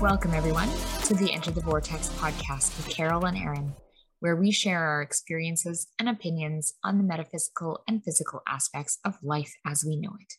[0.00, 0.70] Welcome, everyone,
[1.04, 3.74] to the Enter the Vortex podcast with Carol and Erin,
[4.20, 9.52] where we share our experiences and opinions on the metaphysical and physical aspects of life
[9.66, 10.32] as we know it.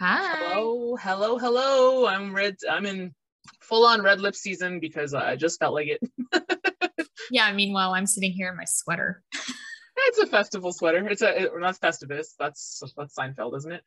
[0.00, 0.54] Hi.
[0.54, 2.08] Hello, hello, hello.
[2.08, 2.56] I'm red.
[2.68, 3.14] I'm in
[3.60, 6.00] full on red lip season because I just felt like it.
[7.30, 7.52] yeah.
[7.52, 9.22] Meanwhile, I'm sitting here in my sweater.
[9.98, 11.08] it's a festival sweater.
[11.08, 12.30] It's a it, not Festivus.
[12.40, 13.84] That's that's Seinfeld, isn't it?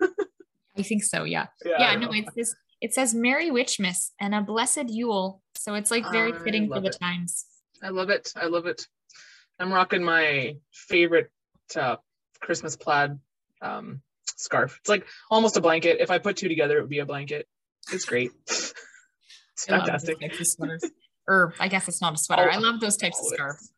[0.78, 1.24] I think so.
[1.24, 1.48] Yeah.
[1.62, 1.76] Yeah.
[1.78, 5.42] yeah no, it's this it says Merry Witchmas and a blessed Yule.
[5.56, 6.98] So it's like very I fitting for the it.
[7.00, 7.46] times.
[7.82, 8.32] I love it.
[8.36, 8.86] I love it.
[9.58, 11.30] I'm rocking my favorite
[11.74, 11.96] uh,
[12.40, 13.18] Christmas plaid
[13.62, 14.02] um,
[14.36, 14.76] scarf.
[14.80, 15.98] It's like almost a blanket.
[16.00, 17.46] If I put two together, it would be a blanket.
[17.92, 18.30] It's great.
[18.46, 18.74] it's
[19.66, 20.18] fantastic.
[21.26, 22.48] or I guess it's not a sweater.
[22.50, 23.72] Oh, I love those types of scarves.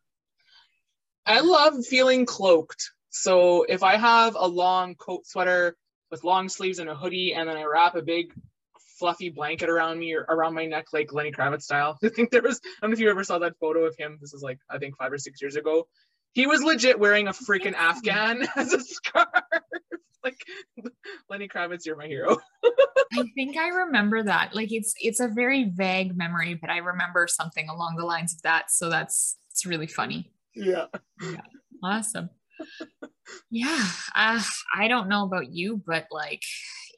[1.25, 2.91] I love feeling cloaked.
[3.11, 5.75] So if I have a long coat sweater
[6.11, 8.33] with long sleeves and a hoodie, and then I wrap a big
[8.99, 11.97] fluffy blanket around me or around my neck, like Lenny Kravitz style.
[12.03, 14.17] I think there was, I don't know if you ever saw that photo of him.
[14.21, 15.87] This is like, I think five or six years ago.
[16.33, 19.27] He was legit wearing a freaking Afghan as a scarf.
[20.23, 20.37] like
[21.29, 22.37] Lenny Kravitz, you're my hero.
[23.13, 24.53] I think I remember that.
[24.53, 28.41] Like it's it's a very vague memory, but I remember something along the lines of
[28.43, 28.69] that.
[28.69, 30.31] So that's it's really funny.
[30.53, 30.85] Yeah.
[31.21, 31.41] Yeah.
[31.83, 32.29] Awesome.
[33.49, 33.87] yeah.
[34.15, 34.41] Uh,
[34.75, 36.43] I don't know about you, but like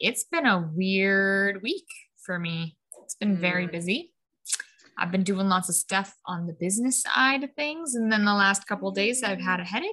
[0.01, 1.87] it's been a weird week
[2.25, 2.75] for me.
[3.03, 3.71] It's been very mm.
[3.71, 4.13] busy.
[4.97, 7.95] I've been doing lots of stuff on the business side of things.
[7.95, 9.89] And then the last couple days, I've had a headache.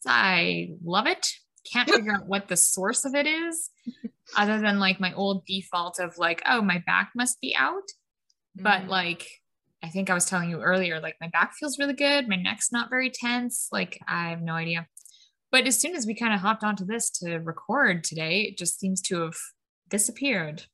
[0.00, 1.26] So I love it.
[1.70, 3.70] Can't figure out what the source of it is,
[4.36, 7.82] other than like my old default of like, oh, my back must be out.
[8.54, 8.88] But mm.
[8.88, 9.28] like,
[9.82, 12.28] I think I was telling you earlier, like my back feels really good.
[12.28, 13.68] My neck's not very tense.
[13.70, 14.86] Like, I have no idea.
[15.50, 18.78] But as soon as we kind of hopped onto this to record today, it just
[18.78, 19.36] seems to have
[19.88, 20.64] disappeared.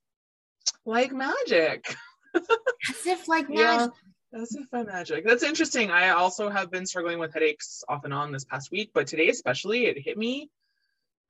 [0.85, 1.95] Like magic.
[2.35, 3.93] as if like magic.
[4.33, 5.25] Yeah, as if by magic.
[5.25, 5.91] That's interesting.
[5.91, 9.29] I also have been struggling with headaches off and on this past week, but today
[9.29, 10.51] especially it hit me.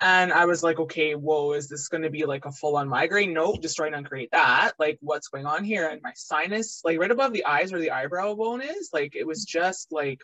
[0.00, 2.88] And I was like, okay, whoa, is this going to be like a full on
[2.88, 3.32] migraine?
[3.32, 4.72] Nope, just and to create that.
[4.78, 5.88] Like, what's going on here?
[5.88, 9.26] And my sinus, like right above the eyes where the eyebrow bone is, like it
[9.26, 10.20] was just like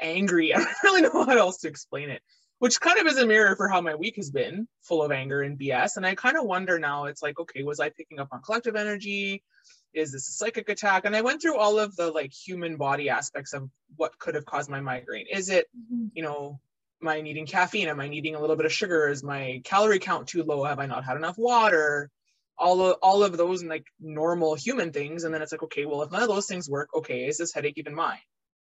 [0.00, 0.54] angry.
[0.54, 2.22] I don't really know how else to explain it,
[2.58, 5.42] which kind of is a mirror for how my week has been full of anger
[5.42, 5.96] and BS.
[5.96, 8.76] And I kind of wonder now, it's like, okay, was I picking up on collective
[8.76, 9.42] energy?
[9.94, 11.04] Is this a psychic attack?
[11.04, 14.44] And I went through all of the like human body aspects of what could have
[14.44, 15.26] caused my migraine.
[15.32, 16.08] Is it, mm-hmm.
[16.12, 16.60] you know,
[17.02, 17.88] am I needing caffeine?
[17.88, 19.08] Am I needing a little bit of sugar?
[19.08, 20.64] Is my calorie count too low?
[20.64, 22.10] Have I not had enough water?
[22.58, 25.24] All of all of those and like normal human things.
[25.24, 27.54] And then it's like, okay, well, if none of those things work, okay, is this
[27.54, 28.18] headache even mine?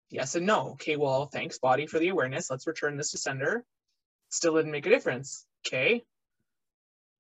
[0.10, 0.72] Yes and no.
[0.72, 2.50] Okay, well, thanks, body, for the awareness.
[2.50, 3.64] Let's return this to sender.
[4.30, 5.46] Still didn't make a difference.
[5.66, 6.04] Okay.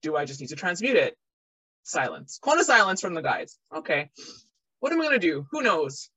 [0.01, 1.17] Do I just need to transmute it?
[1.83, 2.39] Silence.
[2.43, 3.57] Of silence from the guides.
[3.75, 4.09] Okay.
[4.79, 5.45] What am I going to do?
[5.51, 6.09] Who knows?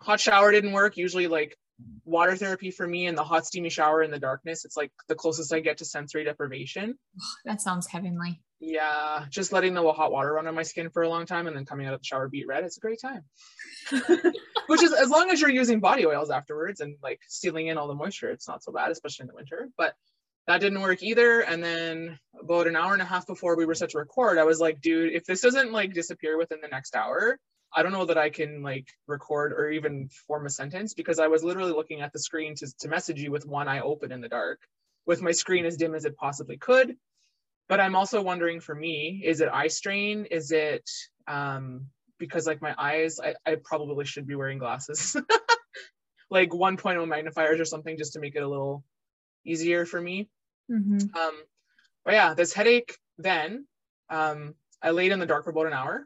[0.00, 0.96] Hot shower didn't work.
[0.96, 1.56] Usually, like
[2.04, 5.14] water therapy for me and the hot, steamy shower in the darkness, it's like the
[5.14, 6.98] closest I get to sensory deprivation.
[7.44, 8.40] That sounds heavenly.
[8.58, 11.54] Yeah, just letting the hot water run on my skin for a long time and
[11.54, 12.64] then coming out of the shower beet red.
[12.64, 13.24] It's a great time.
[14.66, 17.86] Which is as long as you're using body oils afterwards and like sealing in all
[17.86, 19.68] the moisture, it's not so bad, especially in the winter.
[19.76, 19.94] But
[20.46, 21.40] that didn't work either.
[21.40, 24.44] And then about an hour and a half before we were set to record, I
[24.44, 27.38] was like, dude, if this doesn't like disappear within the next hour,
[27.74, 31.26] I don't know that I can like record or even form a sentence because I
[31.26, 34.22] was literally looking at the screen to, to message you with one eye open in
[34.22, 34.60] the dark,
[35.04, 36.96] with my screen as dim as it possibly could
[37.68, 40.26] but i'm also wondering for me is it eye strain?
[40.30, 40.88] Is it
[41.26, 41.86] um
[42.18, 45.16] because like my eyes i, I probably should be wearing glasses.
[46.28, 48.82] Like 1.0 magnifiers or something just to make it a little
[49.44, 50.28] easier for me.
[50.68, 51.16] Mm-hmm.
[51.16, 51.34] um
[52.04, 53.68] but yeah this headache then
[54.10, 56.04] um i laid in the dark for about an hour.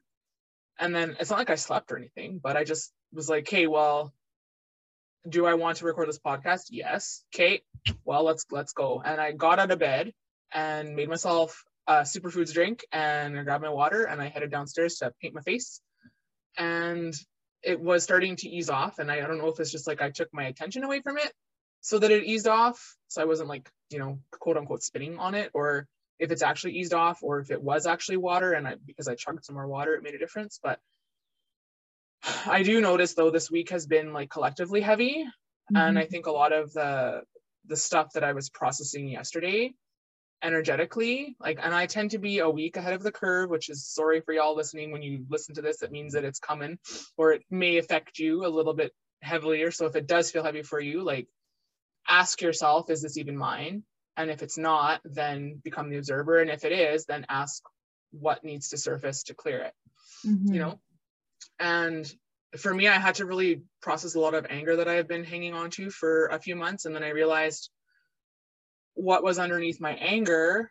[0.79, 3.67] And then it's not like i slept or anything but i just was like hey
[3.67, 4.13] well
[5.29, 6.65] do i want to record this podcast?
[6.71, 7.25] Yes.
[7.35, 7.63] Okay
[8.05, 9.01] well let's let's go.
[9.03, 10.13] And i got out of bed
[10.53, 14.97] and made myself a superfoods drink and I grabbed my water and I headed downstairs
[14.97, 15.81] to paint my face.
[16.57, 17.15] And
[17.63, 18.99] it was starting to ease off.
[18.99, 21.19] And I, I don't know if it's just like I took my attention away from
[21.19, 21.33] it
[21.81, 22.97] so that it eased off.
[23.09, 25.87] So I wasn't like, you know, quote unquote spinning on it, or
[26.19, 29.15] if it's actually eased off, or if it was actually water and I because I
[29.15, 30.61] chugged some more water, it made a difference.
[30.63, 30.79] But
[32.47, 35.25] I do notice though this week has been like collectively heavy.
[35.73, 35.77] Mm-hmm.
[35.77, 37.23] And I think a lot of the
[37.67, 39.75] the stuff that I was processing yesterday
[40.43, 43.87] energetically like and i tend to be a week ahead of the curve which is
[43.87, 46.79] sorry for y'all listening when you listen to this it means that it's coming
[47.17, 50.63] or it may affect you a little bit heavier so if it does feel heavy
[50.63, 51.29] for you like
[52.09, 53.83] ask yourself is this even mine
[54.17, 57.63] and if it's not then become the observer and if it is then ask
[58.13, 59.75] what needs to surface to clear it
[60.27, 60.55] Mhm.
[60.55, 60.81] you know
[61.59, 62.13] and
[62.57, 65.25] for me i had to really process a lot of anger that i had been
[65.25, 67.71] hanging on to for a few months and then i realized
[69.01, 70.71] what was underneath my anger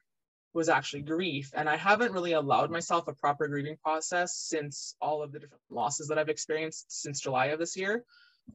[0.53, 1.51] was actually grief.
[1.55, 5.63] And i haven't really allowed myself a proper grieving process since all of the different
[5.69, 8.03] losses that i've experienced since july of this year.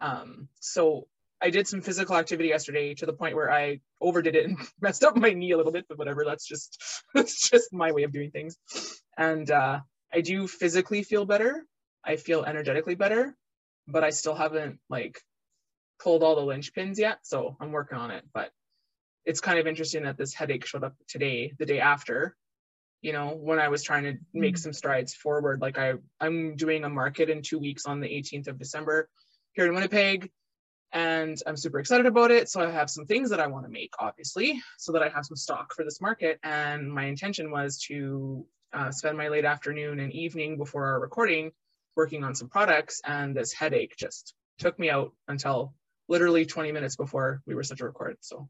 [0.00, 1.06] Um, so
[1.42, 5.04] i did some physical activity yesterday to the point where i overdid it and messed
[5.04, 6.82] up my knee a little bit but whatever that's just
[7.14, 8.56] that's just my way of doing things.
[9.16, 9.80] And uh,
[10.12, 11.64] i do physically feel better.
[12.04, 13.36] I feel energetically better
[13.88, 15.20] but i still haven't like
[16.02, 18.24] pulled all the linchpins yet so i'm working on it.
[18.32, 18.50] But
[19.24, 22.36] it's kind of interesting that this headache showed up today the day after
[23.02, 24.58] you know when i was trying to make Mhm.
[24.58, 25.60] some strides forward.
[25.60, 29.08] Like i i'm doing a market in two weeks on the 18th of december
[29.52, 30.30] here in winnipeg
[30.92, 32.48] and i'm super excited about it.
[32.48, 35.24] So i have some things that i want to make obviously so that i have
[35.26, 36.38] some stock for this market.
[36.42, 41.52] And my intention was to uh, spend my late afternoon and evening before our recording
[41.96, 45.74] working on some products and this headache just took me out until
[46.08, 48.48] literally 20 minutes before we were set to record so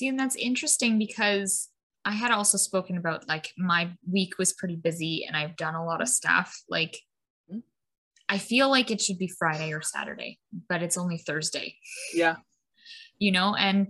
[0.00, 1.68] See, and that's interesting because
[2.06, 5.84] I had also spoken about like my week was pretty busy and I've done a
[5.84, 6.56] lot of stuff.
[6.68, 6.96] Like.
[8.32, 10.38] I feel like it should be Friday or Saturday,
[10.68, 11.74] but it's only Thursday,
[12.14, 12.36] yeah
[13.18, 13.88] you know, and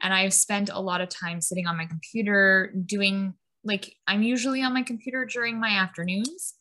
[0.00, 3.34] and I've spent a lot of time sitting on my computer doing
[3.64, 6.54] like I'm usually on my computer during my afternoons,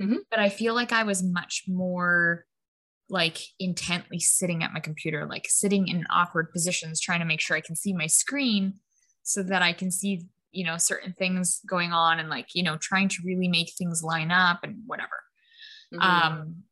[0.00, 0.18] Mhm.
[0.30, 2.46] but I feel like I was much more
[3.10, 7.56] like intently sitting at my computer, like sitting in awkward positions, trying to make sure
[7.56, 8.74] I can see my screen
[9.22, 12.76] so that I can see, you know, certain things going on and like, you know,
[12.76, 15.22] trying to really make things line up and whatever.
[15.92, 16.02] Mhm.
[16.02, 16.62] Um,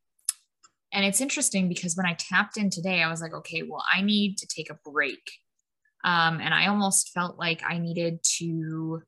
[0.91, 4.01] and it's interesting because when I tapped in today, I was like, okay, well, I
[4.01, 5.31] need to take a break.
[6.03, 9.01] Um, and I almost felt like I needed to,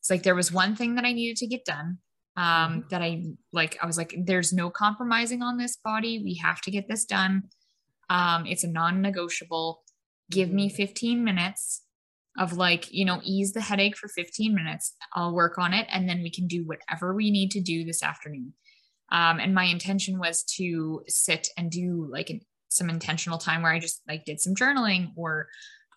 [0.00, 1.98] it's like there was one thing that I needed to get done.
[2.40, 6.22] Um, that I like, I was like, there's no compromising on this body.
[6.24, 7.42] We have to get this done.
[8.08, 9.82] Um, it's a non negotiable.
[10.30, 11.82] Give me 15 minutes
[12.38, 14.94] of like, you know, ease the headache for 15 minutes.
[15.14, 18.02] I'll work on it and then we can do whatever we need to do this
[18.02, 18.54] afternoon.
[19.12, 23.72] Um, and my intention was to sit and do like an, some intentional time where
[23.72, 25.48] I just like did some journaling or,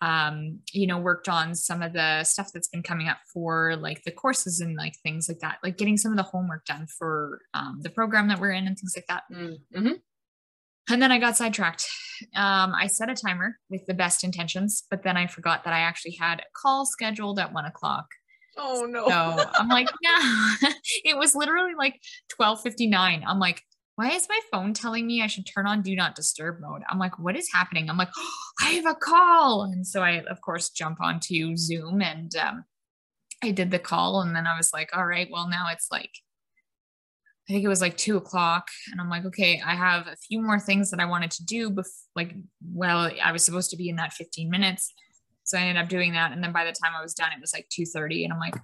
[0.02, 4.02] um, you know, worked on some of the stuff that's been coming up for like
[4.04, 7.40] the courses and like things like that, like getting some of the homework done for
[7.54, 9.22] um, the program that we're in and things like that.
[9.32, 9.92] Mm-hmm.
[10.90, 11.86] And then I got sidetracked.
[12.36, 15.80] Um, I set a timer with the best intentions, but then I forgot that I
[15.80, 18.06] actually had a call scheduled at one o'clock.
[18.56, 19.08] Oh no.
[19.08, 20.68] So I'm like, no,
[21.04, 22.00] it was literally like
[22.36, 23.24] 1259.
[23.26, 23.62] I'm like,
[23.96, 26.82] why is my phone telling me I should turn on do not disturb mode?
[26.88, 27.88] I'm like, what is happening?
[27.88, 29.62] I'm like, oh, I have a call.
[29.62, 32.64] And so I, of course, jump onto Zoom and um,
[33.42, 34.20] I did the call.
[34.22, 36.10] And then I was like, all right, well, now it's like,
[37.48, 38.68] I think it was like two o'clock.
[38.90, 41.70] And I'm like, okay, I have a few more things that I wanted to do.
[41.70, 42.34] Bef- like,
[42.72, 44.92] well, I was supposed to be in that 15 minutes.
[45.44, 46.32] So I ended up doing that.
[46.32, 48.24] And then by the time I was done, it was like 2.30.
[48.24, 48.56] And I'm like,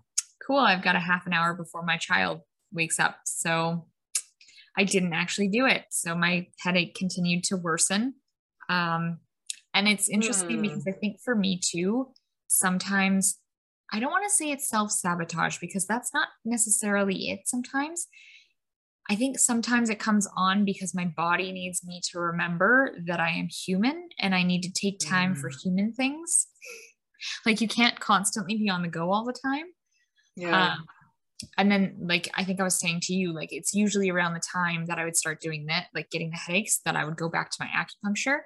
[0.44, 2.40] cool, I've got a half an hour before my child
[2.72, 3.18] wakes up.
[3.24, 3.86] So
[4.76, 5.84] I didn't actually do it.
[5.90, 8.14] So my headache continued to worsen.
[8.68, 9.18] Um,
[9.74, 10.62] and it's interesting Hmm.
[10.62, 12.12] because I think for me too,
[12.48, 13.38] sometimes
[13.92, 18.06] I don't want to say it's self sabotage because that's not necessarily it sometimes.
[19.08, 23.30] I think sometimes it comes on because my body needs me to remember that I
[23.30, 26.46] am human and I need to take time for human things.
[27.44, 29.64] Like you can't constantly be on the go all the time.
[30.36, 30.74] Yeah.
[30.74, 30.86] Um,
[31.58, 34.40] and then, like, I think I was saying to you, like, it's usually around the
[34.40, 37.28] time that I would start doing that, like getting the headaches, that I would go
[37.28, 38.40] back to my acupuncture.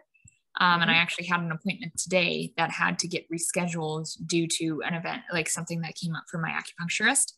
[0.60, 4.82] Um, And I actually had an appointment today that had to get rescheduled due to
[4.86, 7.32] an event, like something that came up for my acupuncturist.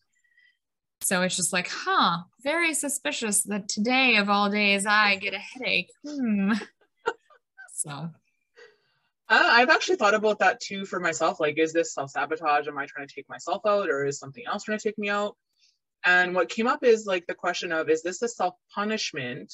[1.02, 5.38] So it's just like, huh, very suspicious that today of all days I get a
[5.38, 5.90] headache.
[6.06, 6.52] Hmm.
[7.72, 7.90] So,
[9.28, 11.40] Uh, I've actually thought about that too for myself.
[11.40, 12.68] Like, is this self sabotage?
[12.68, 15.10] Am I trying to take myself out, or is something else trying to take me
[15.10, 15.36] out?
[16.04, 19.52] And what came up is like the question of, is this a self punishment,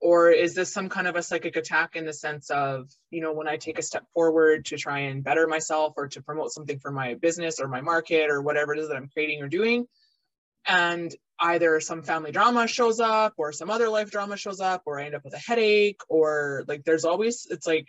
[0.00, 3.32] or is this some kind of a psychic attack in the sense of, you know,
[3.32, 6.78] when I take a step forward to try and better myself or to promote something
[6.78, 9.86] for my business or my market or whatever it is that I'm creating or doing,
[10.66, 15.00] and either some family drama shows up or some other life drama shows up or
[15.00, 17.88] I end up with a headache or like there's always it's like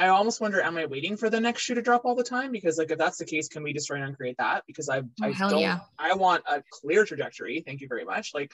[0.00, 2.52] I almost wonder, am I waiting for the next shoe to drop all the time?
[2.52, 4.64] Because like if that's the case, can we just and create that?
[4.66, 5.80] Because I Oh, I don't yeah.
[5.98, 7.62] I want a clear trajectory.
[7.66, 8.30] Thank you very much.
[8.32, 8.50] Like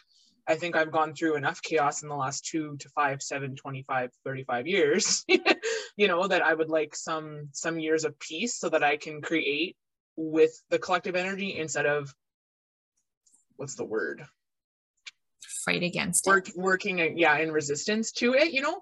[0.49, 4.11] I think I've gone through enough chaos in the last two to five, seven, 25,
[4.25, 5.25] 35 years,
[5.97, 9.23] you know, that I would like some some years of peace so that I can
[9.23, 9.76] create
[10.17, 12.12] with the collective energy instead of
[13.57, 14.25] what's the word
[15.65, 16.57] fight against work it.
[16.57, 18.81] working yeah in resistance to it you know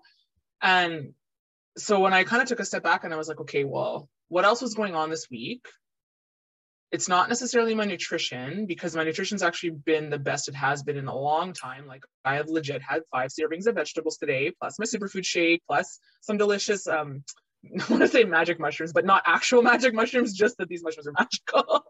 [0.62, 1.14] and
[1.76, 4.08] so when i kind of took a step back and i was like okay well
[4.28, 5.66] what else was going on this week
[6.94, 10.96] it's not necessarily my nutrition because my nutrition's actually been the best it has been
[10.96, 11.88] in a long time.
[11.88, 15.98] Like I have legit had five servings of vegetables today, plus my superfood shake, plus
[16.20, 17.24] some delicious um
[17.72, 21.06] I want to say magic mushrooms, but not actual magic mushrooms, just that these mushrooms
[21.06, 21.84] are magical.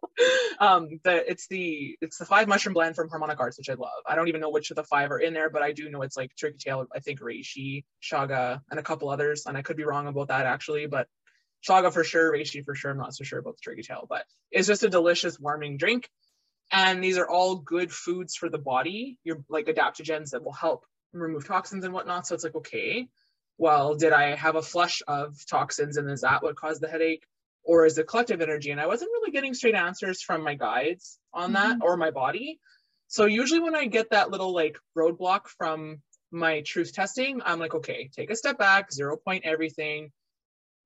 [0.61, 3.91] um, the it's the it's the five mushroom blend from Harmonic Arts, which I love.
[4.07, 6.03] I don't even know which of the five are in there, but I do know
[6.03, 9.45] it's like turkey tail, I think reishi, Chaga, and a couple others.
[9.47, 11.09] And I could be wrong about that actually, but
[11.69, 12.91] Chaga for sure, reishi for sure.
[12.91, 16.09] I'm not so sure about the turkey tail, but it's just a delicious warming drink.
[16.73, 19.19] And these are all good foods for the body.
[19.23, 22.27] You're like adaptogens that will help remove toxins and whatnot.
[22.27, 23.09] So it's like, okay,
[23.59, 27.25] well, did I have a flush of toxins and is that what caused the headache?
[27.63, 28.71] Or is it collective energy?
[28.73, 31.83] And I wasn't really getting straight answers from my guides on that Mhm.
[31.83, 32.61] or my body.
[33.09, 37.75] So usually when I get that little like roadblock from my truth testing, I'm like,
[37.75, 40.13] okay, take a step back, zero point everything.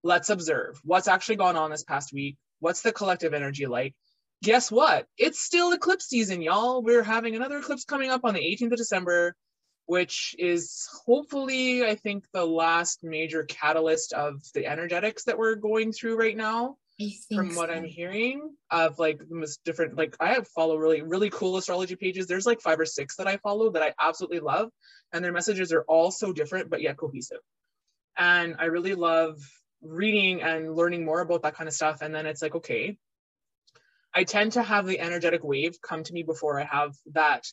[0.04, 2.36] Let's observe what's actually gone on this past week.
[2.60, 3.94] What's the collective energy like?
[4.42, 5.06] Guess what?
[5.16, 6.82] It's still eclipse season, y'all.
[6.82, 9.34] We're having another eclipse coming up on the 18th of December,
[9.88, 15.92] which is hopefully, I think, the last major catalyst of the energetics that we're going
[15.92, 16.76] through right now
[17.34, 17.74] from what so.
[17.74, 21.96] I'm hearing of like the most different like I have follow really really cool astrology
[21.96, 22.26] pages.
[22.26, 24.68] There's like five or six that I follow that I absolutely love,
[25.14, 27.40] and their messages are all so different but yet cohesive.
[28.18, 29.38] And I really love
[29.80, 32.02] reading and learning more about that kind of stuff.
[32.02, 32.98] And then it's like, okay,
[34.14, 37.46] I tend to have the energetic wave come to me before I have that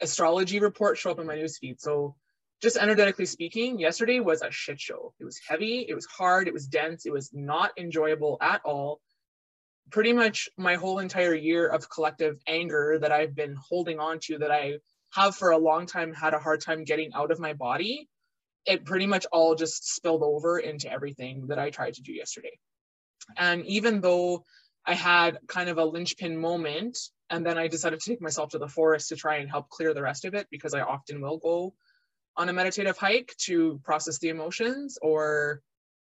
[0.00, 1.80] astrology report show up in my newsfeed.
[1.80, 2.16] So
[2.62, 5.12] just energetically speaking, yesterday was a shit show.
[5.18, 9.00] It was heavy, it was hard, it was dense, it was not enjoyable at all.
[9.90, 14.38] Pretty much my whole entire year of collective anger that I've been holding on to,
[14.38, 14.78] that I
[15.12, 18.08] have for a long time had a hard time getting out of my body,
[18.64, 22.56] it pretty much all just spilled over into everything that I tried to do yesterday.
[23.36, 24.44] And even though
[24.86, 26.98] I had kind of a linchpin moment,
[27.32, 29.94] and then I decided to take myself to the forest to try and help clear
[29.94, 31.74] the rest of it because I often will go
[32.36, 35.62] on a meditative hike to process the emotions or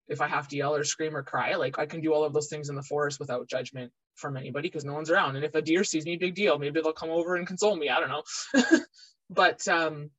[0.09, 2.33] if I have to yell or scream or cry, like I can do all of
[2.33, 5.37] those things in the forest without judgment from anybody because no one's around.
[5.37, 6.59] And if a deer sees me, big deal.
[6.59, 7.87] Maybe they'll come over and console me.
[7.87, 8.79] I don't know.
[9.29, 10.09] but um,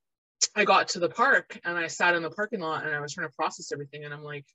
[0.56, 3.12] I got to the park and I sat in the parking lot and I was
[3.12, 4.06] trying to process everything.
[4.06, 4.46] And I'm like,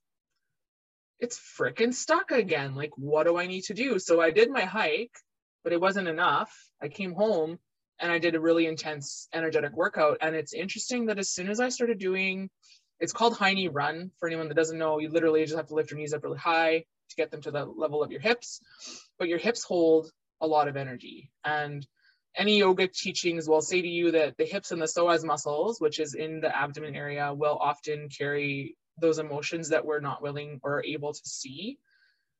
[1.19, 2.73] it's freaking stuck again.
[2.73, 3.99] Like, what do I need to do?
[3.99, 5.15] So I did my hike,
[5.63, 6.51] but it wasn't enough.
[6.81, 7.59] I came home
[7.99, 10.17] and I did a really intense energetic workout.
[10.21, 12.49] And it's interesting that as soon as I started doing,
[12.99, 14.11] it's called high knee run.
[14.19, 16.37] For anyone that doesn't know, you literally just have to lift your knees up really
[16.37, 18.61] high to get them to the level of your hips.
[19.17, 20.11] But your hips hold
[20.41, 21.31] a lot of energy.
[21.43, 21.85] And
[22.35, 25.99] any yoga teachings will say to you that the hips and the psoas muscles, which
[25.99, 30.83] is in the abdomen area, will often carry those emotions that we're not willing or
[30.83, 31.77] able to see.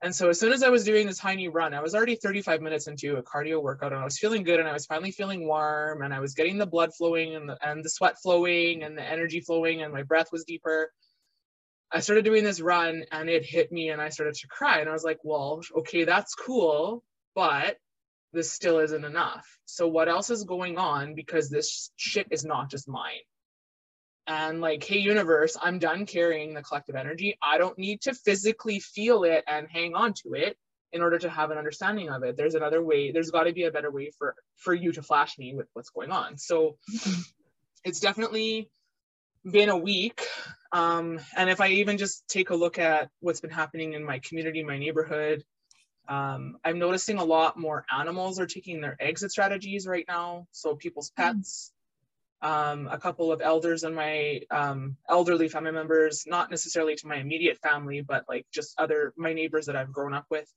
[0.01, 2.62] And so as soon as I was doing this tiny run, I was already 35
[2.62, 5.46] minutes into a cardio workout and I was feeling good and I was finally feeling
[5.46, 8.98] warm and I was getting the blood flowing and the, and the sweat flowing and
[8.98, 10.94] the energy flowing and my breath was deeper.
[11.91, 14.89] I started doing this run and it hit me and I started to cry and
[14.89, 17.03] I was like, well, okay, that's cool,
[17.36, 17.75] but
[18.32, 19.46] this still isn't enough.
[19.65, 21.13] So what else is going on?
[21.13, 23.25] Because this shit is not just mine.
[24.29, 27.36] And like, hey, universe, I'm done carrying the collective energy.
[27.41, 30.55] I don't need to physically feel it and hang on to it
[30.93, 32.38] in order to have an understanding of it.
[32.38, 33.12] There's another way.
[33.12, 35.89] There's got to be a better way for for you to flash me with what's
[35.89, 36.38] going on.
[36.38, 36.77] So
[37.83, 38.69] it's definitely
[39.50, 40.21] been a week.
[40.71, 44.19] Um, and if I even just take a look at what's been happening in my
[44.19, 45.43] community, my neighborhood,
[46.07, 50.48] um, I'm noticing a lot more animals are taking their exit strategies right now.
[50.51, 51.71] So people's pets,
[52.41, 57.17] um, a couple of elders and my um, elderly family members, not necessarily to my
[57.17, 60.50] immediate family, but like just other my neighbors that I've grown up with.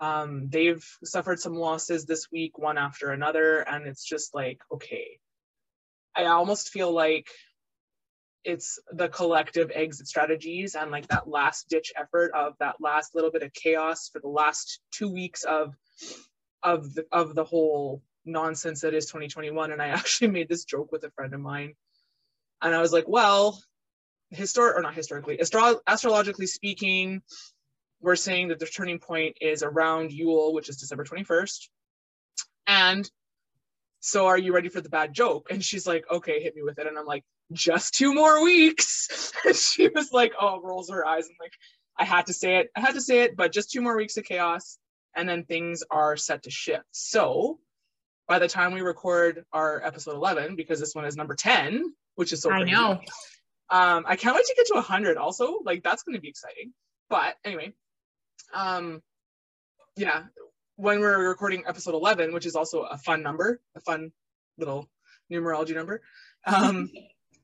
[0.00, 5.18] Um, they've suffered some losses this week, one after another, and it's just like, okay,
[6.16, 7.28] I almost feel like
[8.44, 13.30] it's the collective exit strategies and like that last ditch effort of that last little
[13.30, 15.74] bit of chaos for the last two weeks of
[16.62, 20.90] of the, of the whole nonsense that is 2021 and i actually made this joke
[20.92, 21.74] with a friend of mine.
[22.62, 23.60] And i was like well
[24.30, 27.22] historic or not historically astro- astrologically speaking
[28.00, 31.68] we're saying that the turning point is around yule which is december 21st
[32.66, 33.10] and
[34.00, 35.48] so are you ready for the bad joke?
[35.50, 36.86] And she's like okay hit me with it.
[36.86, 39.32] And i'm like just two more weeks.
[39.44, 41.26] And she was like oh rolls her eyes.
[41.26, 41.52] And like
[41.98, 42.70] i had to say it.
[42.76, 44.78] I had to say it but just two more weeks of chaos
[45.16, 46.84] and then things are set to shift.
[46.90, 47.58] So
[48.26, 52.32] by the time we record our episode 11, because this one is number 10, which
[52.32, 53.00] is so I know.
[53.70, 55.58] Um, I can't wait to get to 100 also.
[55.64, 56.72] Like, that's going to be exciting.
[57.10, 57.72] But anyway,
[58.54, 59.02] um,
[59.96, 60.24] yeah,
[60.76, 64.12] when we're recording episode 11, which is also a fun number, a fun
[64.58, 64.88] little
[65.30, 66.02] numerology number,
[66.46, 66.90] um,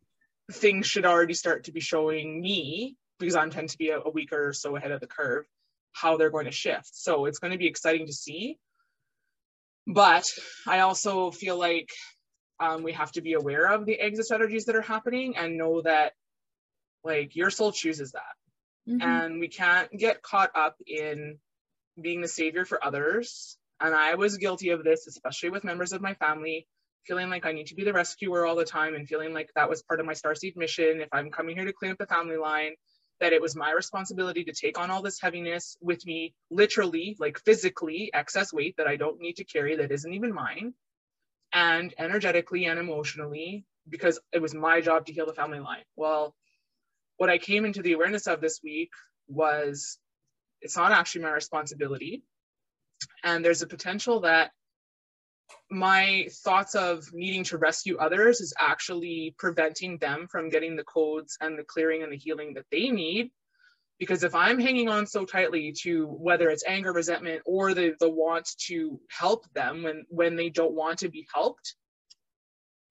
[0.53, 4.11] things should already start to be showing me, because I tend to be a, a
[4.11, 5.45] week or so ahead of the curve,
[5.93, 6.91] how they're going to shift.
[6.95, 8.59] So it's going to be exciting to see.
[9.87, 10.25] But
[10.67, 11.91] I also feel like
[12.61, 15.83] um, we have to be aware of the exit strategies that are happening and know
[15.83, 16.13] that
[17.05, 18.23] like your soul chooses that.
[18.89, 19.03] Mhm.
[19.03, 21.39] and we can't get caught up in
[22.01, 23.59] being the savior for others.
[23.81, 26.67] And i was guilty of this especially with members of my family
[27.07, 29.69] feeling like i need to be the rescuer all the time and feeling like that
[29.71, 31.01] was part of my starseed mission.
[31.01, 32.73] If i'm coming here to clean up the family line
[33.21, 37.39] that it was my responsibility to take on all this heaviness with me literally like
[37.41, 40.75] physically excess weight that i don't need to carry that isn't even mine
[41.53, 46.35] and energetically and emotionally because it was my job to heal the family line well
[47.21, 48.93] what I came into the awareness of this week
[49.29, 49.99] was
[50.62, 52.23] it's not actually my responsibility.
[53.23, 54.53] And there's a potential that
[55.71, 61.37] my thoughts of needing to rescue others is actually preventing them from getting the codes
[61.40, 63.30] and the clearing and the healing that they need.
[63.99, 68.09] Because if I'm hanging on so tightly to whether it's anger, resentment, or the, the
[68.09, 71.75] want to help them when, when they don't want to be helped,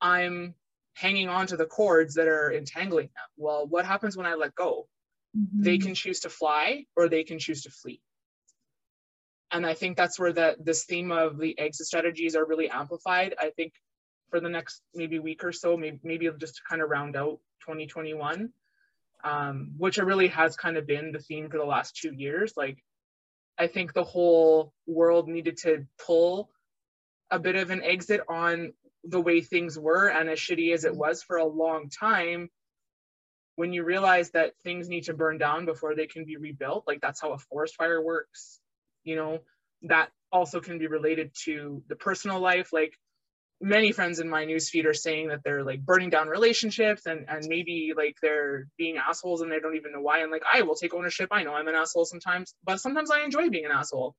[0.01, 0.53] I'm
[0.93, 3.25] hanging on to the cords that are entangling them.
[3.37, 4.87] Well, what happens when I let go?
[5.33, 5.81] They Mhm.
[5.83, 8.01] can choose to fly or they can choose to flee.
[9.51, 13.33] And I think that's where that this theme of the exit strategies are really amplified.
[13.39, 13.73] I think
[14.29, 17.39] for the next maybe week or so, maybe maybe just to kind of round out
[17.61, 18.51] 2021,
[19.23, 22.53] um, which it really has kind of been the theme for the last two years.
[22.55, 22.77] Like,
[23.57, 26.49] I think the whole world needed to pull
[27.31, 30.95] a bit of an exit on the way things were and as shitty as it
[30.95, 32.49] was for a long time
[33.55, 36.99] when you realize that things need to burn down before they can be rebuilt like
[37.01, 38.59] that's how a forest fire works
[39.03, 39.39] you know
[39.83, 42.71] that also can be related to the personal life.
[42.71, 42.93] Like
[43.61, 47.45] many friends in my newsfeed are saying that they're like burning down relationships and and
[47.47, 50.19] maybe like they're being assholes and they don't even know why.
[50.19, 51.29] And like i will take ownership.
[51.31, 54.15] I know i'm an asshole sometimes but sometimes i enjoy being an asshole.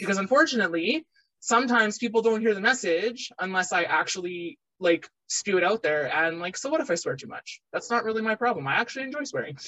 [0.00, 1.06] Because unfortunately
[1.40, 6.40] sometimes people don't hear the message unless I actually like spew it out there and
[6.40, 7.60] like so what if I swear too much?
[7.72, 8.66] That's not really my problem.
[8.66, 9.58] I actually enjoy swearing.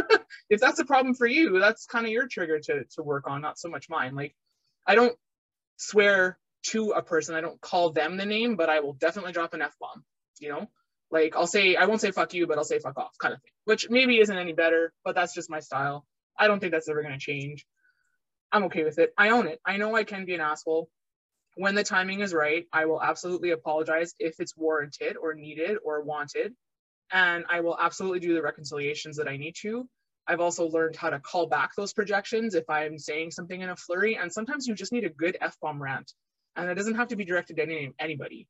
[0.50, 3.42] if that's a problem for you, that's kind of your trigger to to work on,
[3.42, 4.14] not so much mine.
[4.14, 4.34] Like
[4.86, 5.16] I don't
[5.76, 7.34] swear to a person.
[7.34, 10.04] I don't call them the name, but I will definitely drop an F bomb,
[10.40, 10.68] you know?
[11.10, 13.42] Like I'll say I won't say fuck you, but I'll say fuck off kind of
[13.42, 13.52] thing.
[13.64, 16.06] Which maybe isn't any better, but that's just my style.
[16.38, 17.66] I don't think that's ever going to change.
[18.52, 19.12] I'm okay with it.
[19.18, 19.60] I own it.
[19.66, 20.88] I know I can be an asshole
[21.56, 26.02] when the timing is right, I will absolutely apologize if it's warranted or needed or
[26.02, 26.54] wanted.
[27.12, 29.88] And I will absolutely do the reconciliations that I need to.
[30.26, 33.76] I've also learned how to call back those projections if I'm saying something in a
[33.76, 34.16] flurry.
[34.16, 36.12] And sometimes you just need a good F bomb rant.
[36.54, 38.46] And it doesn't have to be directed to any, anybody.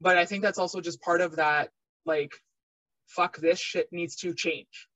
[0.00, 1.70] But I think that's also just part of that,
[2.04, 2.32] like,
[3.06, 4.88] fuck this shit needs to change.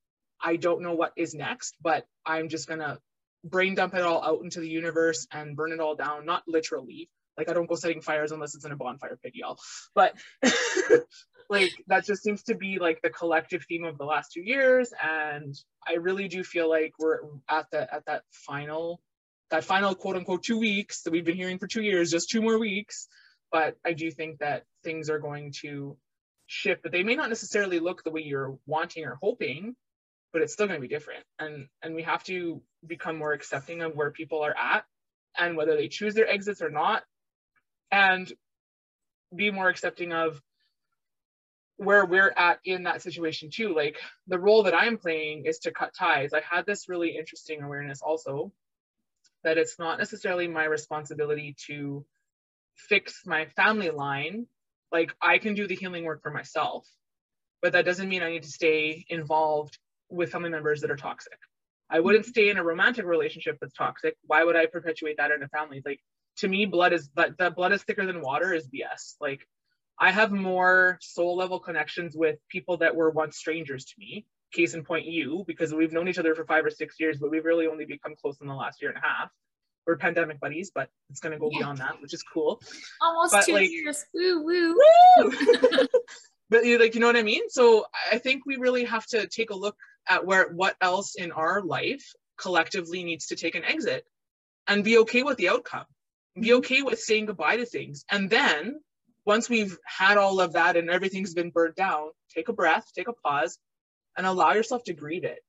[0.43, 2.99] I don't know what is next, but I'm just gonna
[3.45, 7.09] brain dump it all out into the universe and burn it all down, not literally.
[7.37, 9.59] Like I don't go setting fires unless it's in a bonfire pit, y'all.
[9.95, 10.15] But
[11.51, 14.93] like that just seems to be like the collective theme of the last two years.
[15.03, 15.55] And
[15.87, 19.01] I really do feel like we're at the at that final,
[19.51, 22.41] that final quote unquote two weeks that we've been hearing for two years, just two
[22.41, 23.09] more weeks.
[23.51, 25.97] But I do think that things are going to
[26.47, 29.75] shift, but they may not necessarily look the way you're wanting or hoping,
[30.35, 31.25] but it's still going to be different.
[31.39, 34.85] And and we have to become more accepting of where people are at
[35.39, 37.05] and whether they choose their exits or not
[37.91, 38.31] and
[39.35, 40.43] be more accepting of
[41.77, 43.75] where we're at in that situation too.
[43.75, 46.35] Like the role that i'm playing is to cut ties.
[46.35, 48.53] I had this really interesting awareness also
[49.45, 52.05] that it's not necessarily my responsibility to
[52.75, 54.47] fix my family line.
[54.91, 56.89] Like i can do the healing work for myself
[57.63, 59.79] but that doesn't mean i need to stay involved
[60.15, 61.39] with family members that are toxic
[61.91, 64.17] I wouldn't stay in a romantic relationship that's toxic.
[64.27, 65.83] Why would I perpetuate that in a family?
[65.85, 66.01] Like
[66.39, 69.15] to me, blood is but that blood is thicker than water is BS.
[69.21, 69.47] Like
[70.01, 74.27] I have more soul level connections with people that were once strangers to me.
[74.53, 77.31] Case in point, you, because we've known each other for five or six years, but
[77.31, 79.31] we've really only become close in the last year and a half.
[79.87, 81.59] We're pandemic buddies, but it's gonna go Yeah.
[81.59, 82.63] beyond that, which is cool.
[83.03, 84.05] Almost But, two like- years.
[84.15, 84.81] Woo woo.
[85.19, 85.31] Woo!
[86.51, 87.43] but you like you know what I mean?
[87.51, 89.77] So I think we really have to take a look
[90.09, 94.05] at where what else in our life collectively needs to take an exit
[94.67, 95.85] and be okay with the outcome.
[96.35, 96.59] Be mm-hmm.
[96.59, 98.05] okay with saying goodbye to things.
[98.11, 98.81] And then
[99.25, 103.09] once we've had all of that and everything's been burned down, take a breath, take
[103.09, 103.59] a pause,
[104.17, 105.41] and allow yourself to grieve it.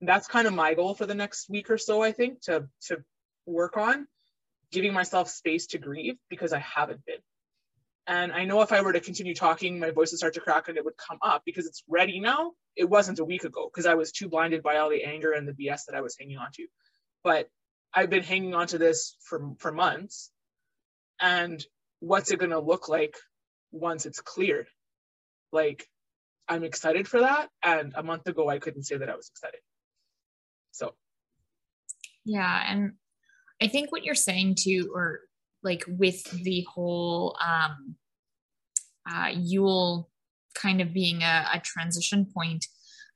[0.00, 2.68] And that's kind of my goal for the next week or so, I think, to
[2.88, 3.02] to
[3.46, 4.06] work on
[4.72, 7.20] giving myself space to grieve because I haven't been.
[8.06, 10.68] And I know if I were to continue talking, my voice would start to crack
[10.68, 12.52] and it would come up because it's ready now.
[12.76, 15.48] It wasn't a week ago because I was too blinded by all the anger and
[15.48, 16.66] the BS that I was hanging on to.
[17.22, 17.48] But
[17.94, 20.30] I've been hanging on to this for, for months.
[21.20, 21.64] And
[22.00, 23.16] what's it going to look like
[23.72, 24.66] once it's cleared?
[25.50, 25.86] Like,
[26.46, 27.48] I'm excited for that.
[27.62, 29.60] And a month ago, I couldn't say that I was excited.
[30.72, 30.94] So,
[32.24, 32.64] yeah.
[32.68, 32.94] And
[33.62, 35.20] I think what you're saying too, or
[35.64, 37.96] like with the whole um,
[39.10, 40.10] uh, Yule
[40.54, 42.66] kind of being a, a transition point,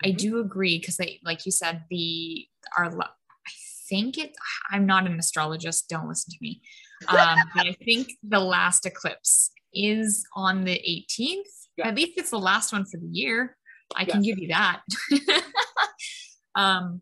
[0.02, 0.16] I mm-hmm.
[0.16, 3.52] do agree because, like you said, the our I
[3.88, 4.34] think it.
[4.70, 5.88] I'm not an astrologist.
[5.88, 6.60] Don't listen to me.
[7.08, 11.42] Um, but I think the last eclipse is on the 18th.
[11.76, 11.88] Yeah.
[11.88, 13.56] At least it's the last one for the year.
[13.94, 14.82] I can give you that.
[16.54, 17.00] um,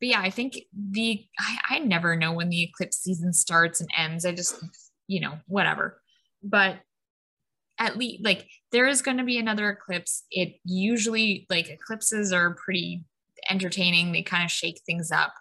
[0.00, 3.88] but yeah, I think the I, I never know when the eclipse season starts and
[3.96, 4.24] ends.
[4.26, 4.56] I just,
[5.06, 6.00] you know, whatever.
[6.42, 6.76] But
[7.78, 10.24] at least like there is going to be another eclipse.
[10.30, 13.04] It usually like eclipses are pretty
[13.48, 14.12] entertaining.
[14.12, 15.32] They kind of shake things up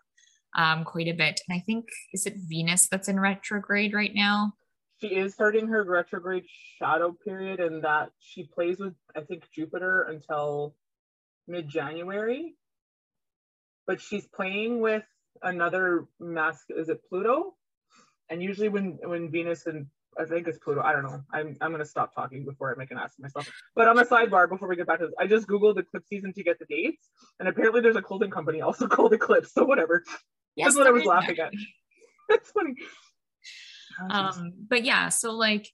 [0.58, 1.42] um, quite a bit.
[1.48, 4.54] And I think is it Venus that's in retrograde right now?
[5.02, 6.46] She is starting her retrograde
[6.80, 10.76] shadow period, and that she plays with I think Jupiter until
[11.46, 12.56] mid January
[13.88, 15.04] but she's playing with
[15.42, 16.66] another mask.
[16.70, 17.56] Is it Pluto?
[18.30, 19.88] And usually when when Venus and
[20.20, 20.82] I think it's Pluto.
[20.82, 21.22] I don't know.
[21.32, 23.52] I'm I'm gonna stop talking before I make an ass of myself.
[23.76, 26.34] But on the sidebar, before we get back to this, I just googled eclipse season
[26.34, 29.54] to get the dates, and apparently there's a clothing company also called Eclipse.
[29.54, 30.04] So whatever.
[30.56, 31.52] Yes, That's what I was laughing at.
[32.30, 32.76] That's funny.
[34.10, 35.70] Um, but yeah, so like,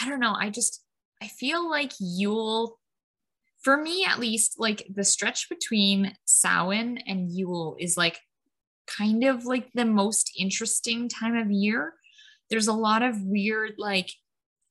[0.00, 0.34] I don't know.
[0.34, 0.82] I just
[1.22, 2.78] I feel like Yule
[3.62, 8.18] for me at least, like the stretch between Samhain and Yule is like
[8.86, 11.94] kind of like the most interesting time of year.
[12.50, 14.10] There's a lot of weird like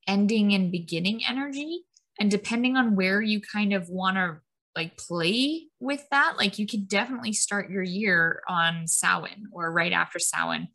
[0.08, 1.84] ending and beginning energy.
[2.20, 4.38] And depending on where you kind of want to
[4.76, 9.92] like play with that, like you could definitely start your year on Samhain or right
[9.92, 10.70] after Samhain.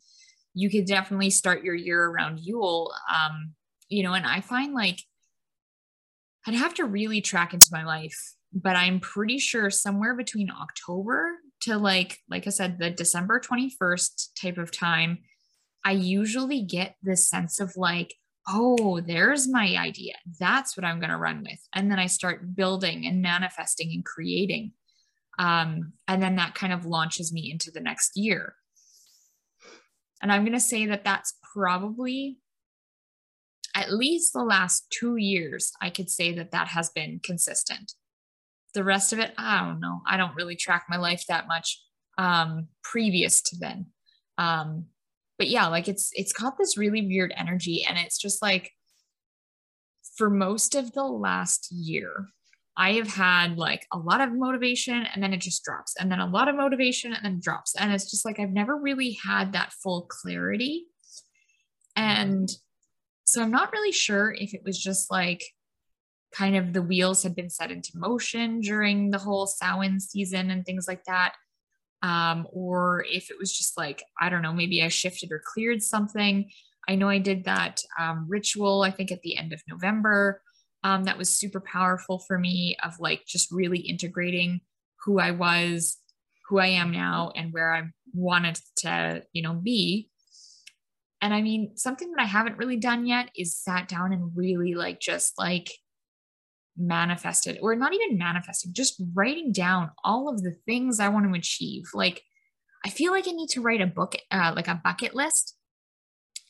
[0.53, 2.93] You could definitely start your year around Yule.
[3.13, 3.53] Um,
[3.89, 4.99] you know, and I find like
[6.45, 11.37] I'd have to really track into my life, but I'm pretty sure somewhere between October
[11.61, 15.19] to like, like I said, the December 21st type of time,
[15.83, 18.13] I usually get this sense of like,
[18.47, 20.15] oh, there's my idea.
[20.39, 21.59] That's what I'm going to run with.
[21.73, 24.73] And then I start building and manifesting and creating.
[25.39, 28.55] Um, and then that kind of launches me into the next year.
[30.21, 32.37] And I'm going to say that that's probably
[33.75, 37.93] at least the last two years, I could say that that has been consistent.
[38.73, 40.01] The rest of it, I don't know.
[40.07, 41.79] I don't really track my life that much
[42.17, 43.87] um, previous to then.
[44.37, 44.85] Um,
[45.37, 48.71] but yeah, like it's it's got this really weird energy, and it's just like
[50.17, 52.27] for most of the last year,
[52.77, 56.19] I have had like a lot of motivation and then it just drops, and then
[56.19, 57.75] a lot of motivation and then drops.
[57.75, 60.85] And it's just like I've never really had that full clarity.
[61.95, 62.49] And
[63.25, 65.43] so I'm not really sure if it was just like
[66.33, 70.65] kind of the wheels had been set into motion during the whole Samhain season and
[70.65, 71.35] things like that.
[72.01, 75.81] Um, or if it was just like, I don't know, maybe I shifted or cleared
[75.81, 76.49] something.
[76.87, 80.41] I know I did that um, ritual, I think at the end of November.
[80.83, 84.59] Um, that was super powerful for me of like just really integrating
[85.05, 85.97] who I was,
[86.49, 90.09] who I am now, and where I wanted to, you know, be.
[91.21, 94.75] And I mean, something that I haven't really done yet is sat down and really
[94.75, 95.69] like just like
[96.77, 101.37] manifested or not even manifesting, just writing down all of the things I want to
[101.37, 101.83] achieve.
[101.93, 102.23] Like,
[102.85, 105.55] I feel like I need to write a book, uh, like a bucket list,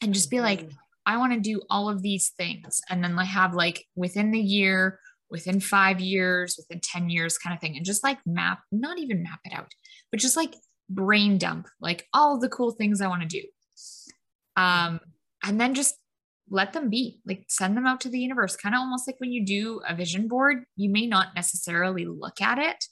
[0.02, 0.76] and just be like, mm-hmm.
[1.06, 2.82] I want to do all of these things.
[2.90, 7.54] And then I have like within the year, within five years, within 10 years kind
[7.54, 7.76] of thing.
[7.76, 9.72] And just like map, not even map it out,
[10.12, 10.56] but just like
[10.90, 13.44] brain dump, like all the cool things I want to do
[14.56, 15.00] um,
[15.44, 15.96] and then just
[16.50, 19.32] let them be like send them out to the universe kind of almost like when
[19.32, 22.86] you do a vision board you may not necessarily look at it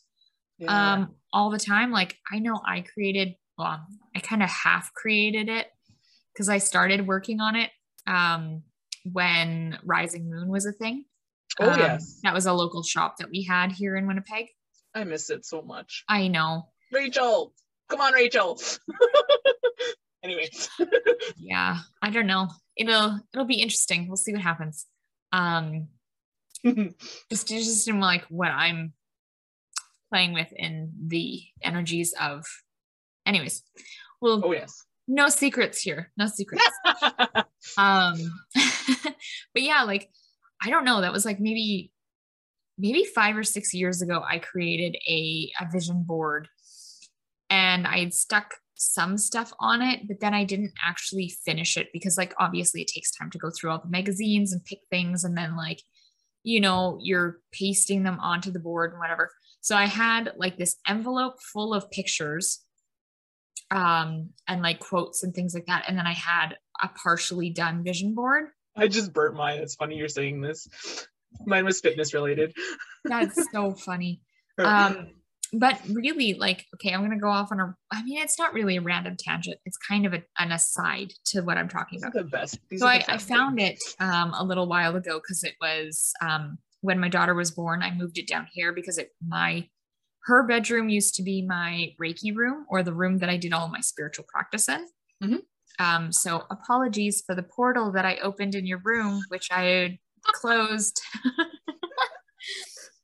[0.57, 0.93] yeah.
[0.93, 3.79] um all the time like i know i created well
[4.15, 5.67] i kind of half created it
[6.33, 7.69] because i started working on it
[8.07, 8.63] um
[9.03, 11.05] when rising moon was a thing.
[11.59, 12.19] Oh um, yes.
[12.23, 14.47] that was a local shop that we had here in winnipeg.
[14.93, 16.03] I miss it so much.
[16.07, 16.69] I know.
[16.91, 17.53] Rachel!
[17.89, 18.59] Come on rachel!
[20.23, 20.69] Anyways
[21.37, 22.47] yeah i don't know
[22.89, 24.07] it'll it'll be interesting.
[24.07, 24.85] We'll see what happens.
[25.31, 25.87] Um,
[27.29, 28.93] just just in like what I'm
[30.11, 32.45] playing with in the energies of.
[33.25, 33.63] Anyways,
[34.21, 36.67] well, oh yes, no secrets here, no secrets.
[37.77, 38.15] um,
[39.03, 40.09] but yeah, like
[40.61, 41.01] I don't know.
[41.01, 41.91] That was like maybe
[42.77, 44.23] maybe five or six years ago.
[44.27, 46.47] I created a a vision board,
[47.49, 51.89] and I had stuck some stuff on it, but then I didn't actually finish it
[51.93, 55.23] because, like, obviously it takes time to go through all the magazines and pick things.
[55.23, 55.81] And then, like,
[56.43, 59.31] you know, you're pasting them onto the board and whatever.
[59.61, 62.63] So I had like this envelope full of pictures
[63.69, 65.85] um, and like quotes and things like that.
[65.87, 68.45] And then I had a partially done vision board.
[68.75, 69.59] I just burnt mine.
[69.59, 70.67] It's funny you're saying this.
[71.45, 72.53] Mine was fitness related.
[73.05, 74.21] That's so funny.
[74.57, 75.07] Um,
[75.53, 78.53] but really like okay i'm going to go off on a i mean it's not
[78.53, 79.57] really a random tangent.
[79.65, 82.13] It's kind of a, an aside to what i'm talking These about.
[82.13, 82.59] the best.
[82.69, 86.57] These so I, I found it um, a little while ago because it was um,
[86.81, 89.67] when my daughter was born i moved it down here because it my
[90.25, 93.67] her bedroom used to be my reiki room or the room that i did all
[93.67, 94.85] my spiritual practice in.
[95.23, 95.39] Mhm.
[95.79, 101.01] um, so apologies for the portal that i opened in your room which i closed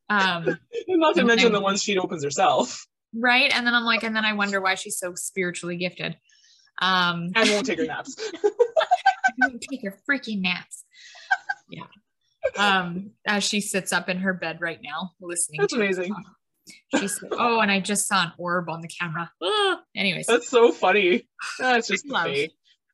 [0.10, 4.14] um, Not to mention the ones she opens herself right and then i'm like and
[4.16, 6.18] then i wonder why she's so spiritually gifted
[6.82, 8.16] um and won't take her naps.
[9.40, 10.84] won't take her freaking naps
[11.70, 11.84] yeah
[12.58, 16.14] um as she sits up in her bed right now listening That's to amazing.
[16.98, 19.80] she said oh and i just saw an orb on the camera Ah.
[19.96, 21.28] anyways That's so funny.
[21.60, 22.26] That's just Love.
[22.26, 22.54] fake.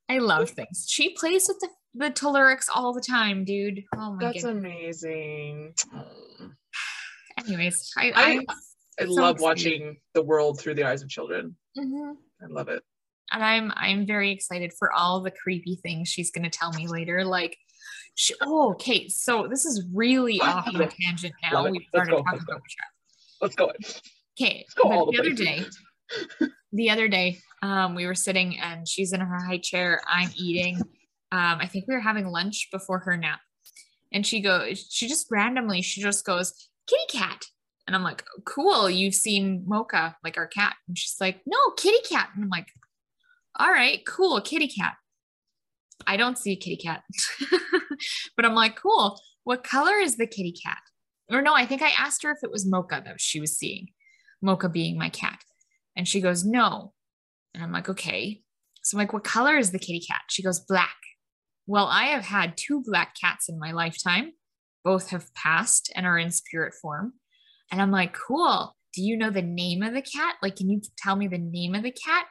[0.10, 4.20] i love things she plays with the the tellurics all the time dude oh my
[4.20, 5.74] god, That's god amazing.
[7.38, 8.40] Anyways i I- i,
[9.02, 11.56] I So love watching the world through the eyes of children.
[11.78, 12.14] Mhm.
[12.42, 12.84] I love it.
[13.32, 16.88] and i'm i'm very excited for all the creepy things she's going to tell me
[16.88, 17.58] later like
[18.16, 22.12] she, oh okay so this is really off on a tangent now we've Let's started
[22.12, 22.18] go.
[22.24, 22.94] talking Let's about witchcraft
[23.42, 23.66] Let's go.
[24.40, 25.66] okay Let's go the, the other day
[26.74, 30.78] the other day um we were sitting and she's in her high chair i'm eating
[31.32, 33.40] um i think we were having lunch before her nap
[34.12, 37.46] and she goes she just randomly she just goes kitty cat
[37.88, 42.02] and i'm like cool you've seen mocha like our cat and she's like no kitty
[42.10, 42.68] cat and i'm like
[43.60, 44.94] all right cool kitty cat
[46.08, 47.04] i don't see a kitty cat
[48.36, 50.82] but i'm like cool what color is the kitty cat
[51.32, 53.88] or no i think i asked her if it was mocha that she was seeing
[54.42, 55.40] mocha being my cat
[55.96, 56.94] and she goes, No.
[57.54, 58.42] And I'm like, Okay.
[58.84, 60.22] So I'm like, What color is the kitty cat?
[60.30, 60.96] She goes, Black.
[61.66, 64.34] Well, I have had two black cats in my lifetime.
[64.84, 67.14] Both have passed and are in spirit form.
[67.72, 68.76] And I'm like, Cool.
[68.94, 70.36] Do you know the name of the cat?
[70.44, 72.26] Like, can you tell me the name of the cat?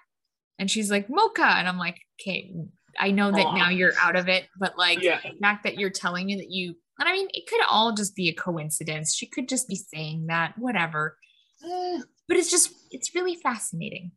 [0.59, 1.45] And she's like, Mocha.
[1.45, 2.55] And I'm like, Okay.
[2.99, 3.55] I know that Aw.
[3.57, 5.21] now you're out of it, but like, Yeah.
[5.25, 8.15] the fact that you're telling me that you, and I mean, it could all just
[8.15, 9.15] be a coincidence.
[9.15, 11.17] She could just be saying that, whatever
[11.65, 14.13] Eh, but it's just it's really fascinating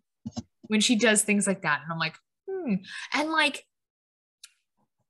[0.67, 2.15] when she does things like that and i'm like
[2.49, 2.75] hmm
[3.13, 3.65] and like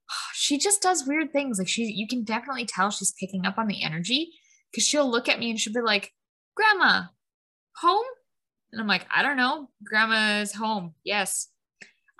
[0.34, 3.68] she just does weird things like she you can definitely tell she's picking up on
[3.68, 4.32] the energy
[4.72, 6.12] because she'll look at me and she'll be like
[6.56, 7.04] grandma
[7.78, 8.06] home
[8.72, 11.50] and i'm like i don't know grandma's home yes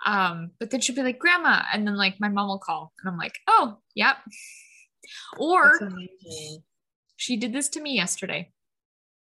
[0.04, 3.10] um but then she'll be like grandma and then like my mom will call and
[3.10, 4.16] i'm like oh yep
[5.38, 5.72] or
[7.16, 8.52] she did this to me yesterday.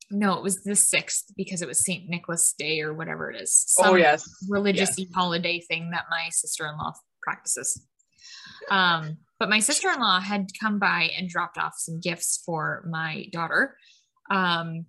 [0.10, 2.08] No, it was the sixth because it was St.
[2.08, 3.74] Nicholas Day or whatever it is.
[3.80, 4.28] Oh yes.
[4.50, 7.86] religious holiday thing that my sister-in-law practices.
[8.70, 13.76] Um, but my sister-in-law had come by and dropped off some gifts for my daughter.
[14.32, 14.86] Um,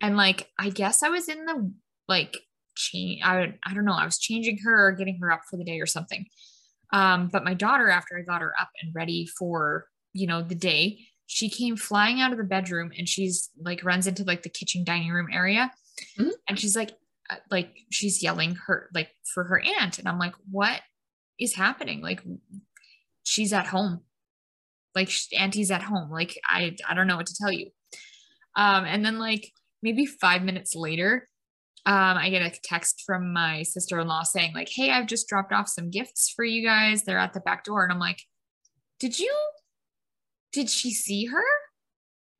[0.00, 1.72] and like I guess I was in the
[2.08, 2.36] like
[2.76, 5.64] change I, I don't know, I was changing her or getting her up for the
[5.64, 6.26] day or something.
[6.92, 10.54] Um, but my daughter, after I got her up and ready for, you know, the
[10.54, 14.48] day, she came flying out of the bedroom and she's like runs into like the
[14.48, 15.72] kitchen dining room area.
[16.18, 16.30] Mhm.
[16.48, 16.92] And she's like,
[17.30, 19.98] uh, like she's yelling her like for her aunt.
[19.98, 20.80] And I'm like, what
[21.40, 22.00] is happening?
[22.00, 22.22] Like
[23.26, 24.00] she's at home.
[24.94, 26.10] Like auntie's at home.
[26.10, 27.70] Like I, I don't know what to tell you.
[28.56, 31.28] Um, and then like maybe five minutes later,
[31.84, 35.68] um, I get a text from my sister-in-law saying like, "Hey, I've just dropped off
[35.68, 37.02] some gifts for you guys.
[37.02, 38.22] They're at the back door." And I'm like,
[38.98, 39.32] "Did you?
[40.52, 41.44] Did she see her?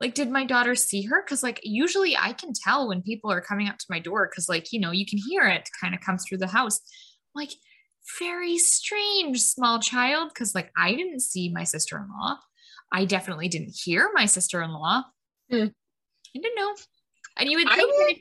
[0.01, 1.23] Like, did my daughter see her?
[1.23, 4.49] Because like usually I can tell when people are coming up to my door because
[4.49, 6.81] like you know you can hear it kind of come through the house.
[7.35, 7.51] Like,
[8.19, 10.31] very strange, small child.
[10.33, 12.39] Because like I didn't see my sister-in-law.
[12.93, 15.05] I definitely didn't hear my sister-in-law.
[15.51, 15.57] Hmm.
[15.57, 16.75] I didn't know.
[17.37, 18.17] And you would think will- that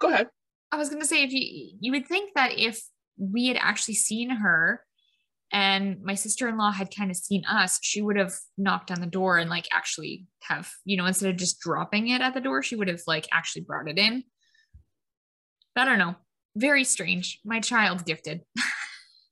[0.00, 0.28] Go ahead.
[0.72, 2.82] I was gonna say if you you would think that if
[3.16, 4.84] we had actually seen her
[5.52, 9.38] and my sister-in-law had kind of seen us she would have knocked on the door
[9.38, 12.74] and like actually have you know instead of just dropping it at the door she
[12.74, 14.24] would have like actually brought it in
[15.76, 16.16] i don't know
[16.56, 18.42] very strange my child gifted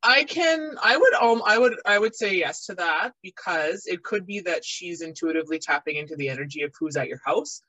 [0.02, 4.02] I can I would um I would I would say yes to that because it
[4.02, 7.62] could be that she's intuitively tapping into the energy of who's at your house.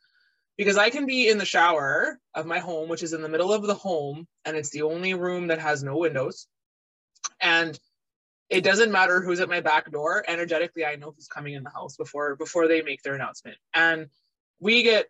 [0.57, 3.51] Because I can be in the shower of my home, which is in the middle
[3.51, 6.47] of the home, and it's the only room that has no windows.
[7.41, 7.79] And
[8.49, 10.23] it doesn't matter who's at my back door.
[10.27, 13.57] Energetically, I know who's coming in the house before before they make their announcement.
[13.73, 14.07] And
[14.59, 15.07] we get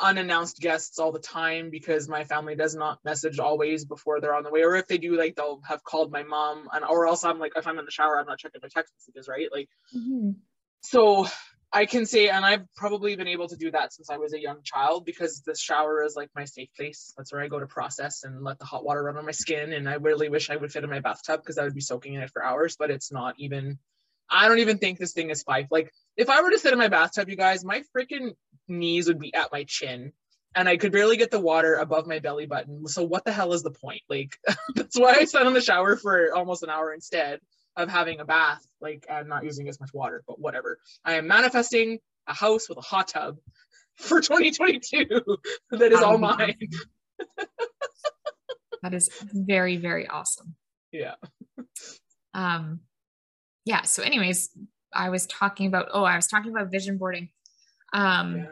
[0.00, 4.42] unannounced guests all the time because my family does not message always before they're on
[4.42, 7.24] the way or if they do like they'll have called my mom and or else
[7.24, 9.68] i'm like if i'm in the shower i'm not checking my text messages right like
[9.94, 10.30] mm-hmm.
[10.80, 11.26] so
[11.72, 14.40] i can say and i've probably been able to do that since i was a
[14.40, 17.66] young child because the shower is like my safe place that's where i go to
[17.66, 20.56] process and let the hot water run on my skin and i really wish i
[20.56, 22.90] would fit in my bathtub because i would be soaking in it for hours but
[22.90, 23.78] it's not even
[24.30, 25.66] I don't even think this thing is five.
[25.70, 28.34] Like, if I were to sit in my bathtub, you guys, my freaking
[28.70, 30.12] knees would be at my chin
[30.54, 32.86] and I could barely get the water above my belly button.
[32.88, 34.02] So what the hell is the point?
[34.08, 34.36] Like
[34.74, 37.40] that's why I sat in the shower for almost an hour instead
[37.76, 40.78] of having a bath, like and not using as much water, but whatever.
[41.04, 43.36] I am manifesting a house with a hot tub
[43.96, 45.06] for 2022
[45.70, 46.56] that is all mine.
[48.82, 50.54] that is very, very awesome.
[50.92, 51.14] Yeah.
[52.34, 52.80] Um
[53.66, 54.50] yeah, so anyways,
[54.92, 57.28] I was talking about oh, I was talking about vision boarding.
[57.92, 58.46] Um yeah.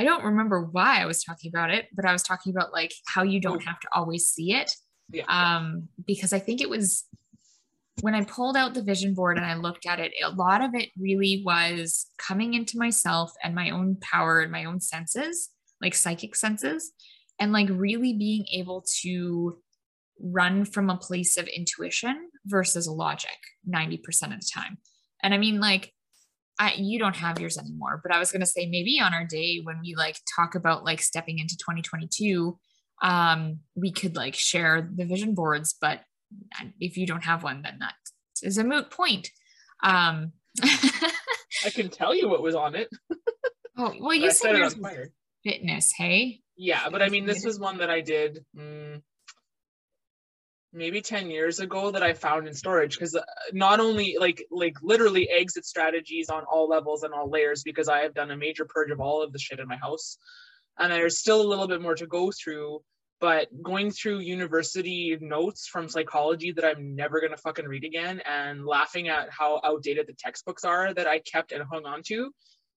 [0.00, 2.94] I don't remember why I was talking about it, but I was talking about like
[3.06, 3.66] how you don't oh.
[3.66, 4.74] have to always see it.
[5.12, 5.24] Yeah.
[5.28, 7.04] Um, because I think it was
[8.00, 10.70] when I pulled out the vision board and I looked at it, a lot of
[10.74, 15.50] it really was coming into myself and my own power and my own senses,
[15.82, 16.92] like psychic senses,
[17.38, 19.58] and like really being able to
[20.18, 23.36] run from a place of intuition versus logic
[23.68, 23.98] 90%
[24.32, 24.78] of the time.
[25.22, 25.92] And I mean, like,
[26.58, 29.24] I, you don't have yours anymore, but I was going to say maybe on our
[29.24, 32.58] day when we like talk about like stepping into 2022,
[33.02, 36.00] um, we could like share the vision boards, but
[36.78, 37.94] if you don't have one, then that
[38.42, 39.30] is a moot point.
[39.82, 40.32] Um,
[40.62, 42.88] I can tell you what was on it.
[43.78, 45.12] oh, well, you said, said it
[45.44, 46.40] fitness, hey?
[46.56, 48.44] Yeah, but I mean, this was one that I did.
[48.56, 49.02] Mm,
[50.72, 54.76] maybe 10 years ago that I found in storage because uh, not only like like
[54.82, 58.64] literally exit strategies on all levels and all layers because I have done a major
[58.64, 60.16] purge of all of the shit in my house.
[60.78, 62.80] And there's still a little bit more to go through
[63.20, 68.22] but going through university notes from psychology that I'm never going to fucking read again
[68.24, 72.32] and laughing at how outdated the textbooks are that I kept and hung on to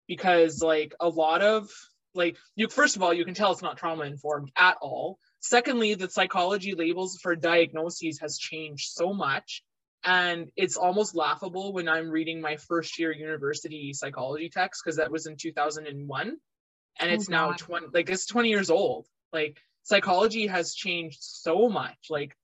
[0.08, 1.68] because like a lot of
[2.14, 5.94] like you first of all you can tell it's not trauma informed at all Secondly,
[5.94, 9.62] the psychology labels for diagnoses has changed so much.
[10.04, 15.10] And it's almost laughable when I'm reading my first year university psychology text, because that
[15.10, 16.28] was in 2001.
[16.28, 19.06] And oh it's oh, now 20, like it's 20 years old.
[19.32, 21.98] Like psychology has changed so much.
[22.08, 22.36] Like,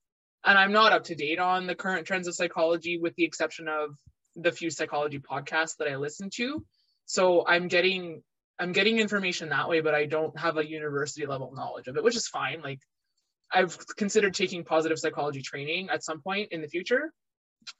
[0.43, 3.67] and I'm not up to date on the current trends of psychology, with the exception
[3.67, 3.97] of
[4.35, 6.63] the few psychology podcasts that I listen to.
[7.05, 8.21] So I'm getting
[8.59, 12.03] I'm getting information that way, but I don't have a university level knowledge of it,
[12.03, 12.61] which is fine.
[12.61, 12.79] Like
[13.51, 17.11] I've considered taking positive psychology training at some point in the future.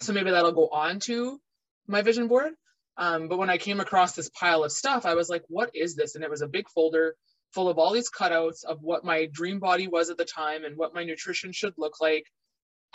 [0.01, 1.39] So maybe that'll go on to
[1.87, 2.53] my vision board.
[2.97, 5.95] Um, but when I came across this pile of stuff, I was like, what is
[5.95, 6.15] this?
[6.15, 7.15] And it was a big folder
[7.53, 10.77] full of all these cutouts of what my dream body was at the time and
[10.77, 12.25] what my nutrition should look like.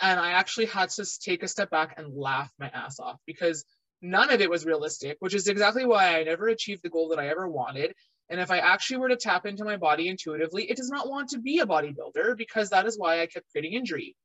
[0.01, 3.65] And I actually had to take a step back and laugh my ass off because
[4.03, 7.19] none of it was realistic, which is exactly why I never achieved the goal that
[7.19, 7.95] I ever wanted.
[8.29, 11.29] And if I actually were to tap into my body intuitively, it does not want
[11.29, 14.15] to be a bodybuilder because that is why I kept creating injury.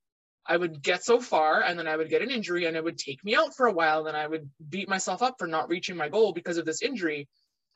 [0.47, 2.99] I would get so far and then I would get an injury and it would
[2.99, 4.05] take me out for a while.
[4.05, 7.29] Then I would beat myself up for not reaching my goal because of this injury.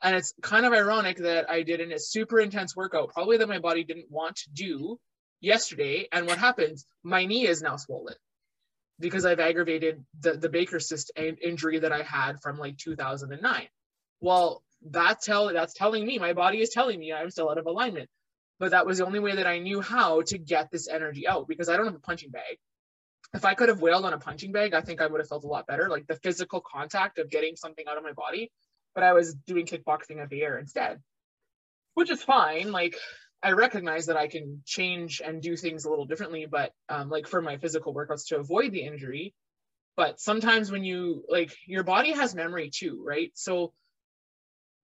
[0.02, 3.60] And it's kind of ironic that I did a super intense workout, probably that my
[3.60, 4.98] body didn't want to do
[5.40, 6.08] yesterday.
[6.10, 6.86] And what happens?
[7.04, 8.16] My knee is now swollen
[8.98, 13.68] because I've aggravated the, the Baker cyst injury that I had from like 2009.
[14.20, 17.66] Well, that tell that's telling me my body is telling me I'm still out of
[17.66, 18.08] alignment.
[18.58, 21.48] But that was the only way that I knew how to get this energy out
[21.48, 22.58] because I don't have a punching bag.
[23.34, 25.44] If I could have wailed on a punching bag, I think I would have felt
[25.44, 28.52] a lot better, like the physical contact of getting something out of my body.
[28.94, 31.00] But I was doing kickboxing at the air instead,
[31.94, 32.70] which is fine.
[32.70, 32.96] Like
[33.42, 37.26] I recognize that I can change and do things a little differently, but um, like
[37.28, 39.34] for my physical workouts to avoid the injury.
[39.96, 43.32] But sometimes when you like your body has memory too, right?
[43.34, 43.72] So,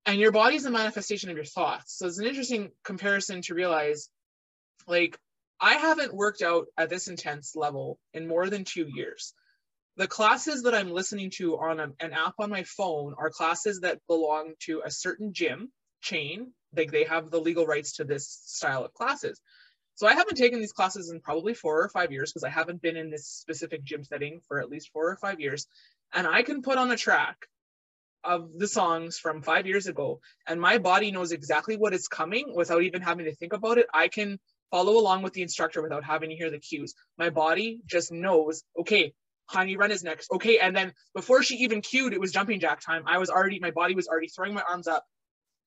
[0.07, 1.99] and your body's a manifestation of your thoughts.
[1.99, 4.11] So it's an interesting comparison to realize
[4.87, 5.19] like
[5.61, 9.35] I haven't worked out at this intense level in more than two years.
[9.97, 13.81] the classes that I'm listening to on a, an app on my phone are classes
[13.81, 16.53] that belong to a certain gym chain.
[16.77, 19.41] Like they have the legal rights to this style of classes.
[19.95, 22.81] So I haven't taken these classes in probably four or five years because I haven't
[22.81, 25.67] been in this specific gym setting for at least four or five years.
[26.13, 27.37] And I can put on a track
[28.23, 32.53] of the songs from five years ago, and my body knows exactly what is coming
[32.55, 33.87] without even having to think about it.
[33.93, 34.39] I can
[34.71, 36.95] follow along with the instructor without having to hear the cues.
[37.17, 39.15] My body just knows, okay,
[39.47, 40.31] honey run is next.
[40.31, 40.59] Okay.
[40.59, 43.05] And then before she even cued, it was jumping jack time.
[43.07, 45.05] I was already, my body was already throwing my arms up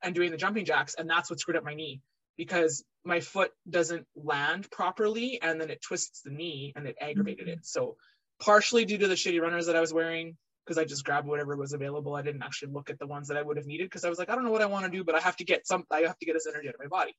[0.04, 0.95] and doing the jumping jacks.
[0.95, 2.02] And that's what screwed up my knee
[2.38, 7.47] because my foot doesn't land properly and then it twists the knee and it aggravated
[7.47, 7.60] it.
[7.64, 7.97] So
[8.39, 11.56] partially due to the shitty runners that I was wearing, because I just grabbed whatever
[11.56, 12.16] was available.
[12.16, 14.20] I didn't actually look at the ones that I would have needed because I was
[14.20, 15.86] like, I don't know what I want to do, but I have to get some,
[15.91, 17.16] I have to get this energy out of my body.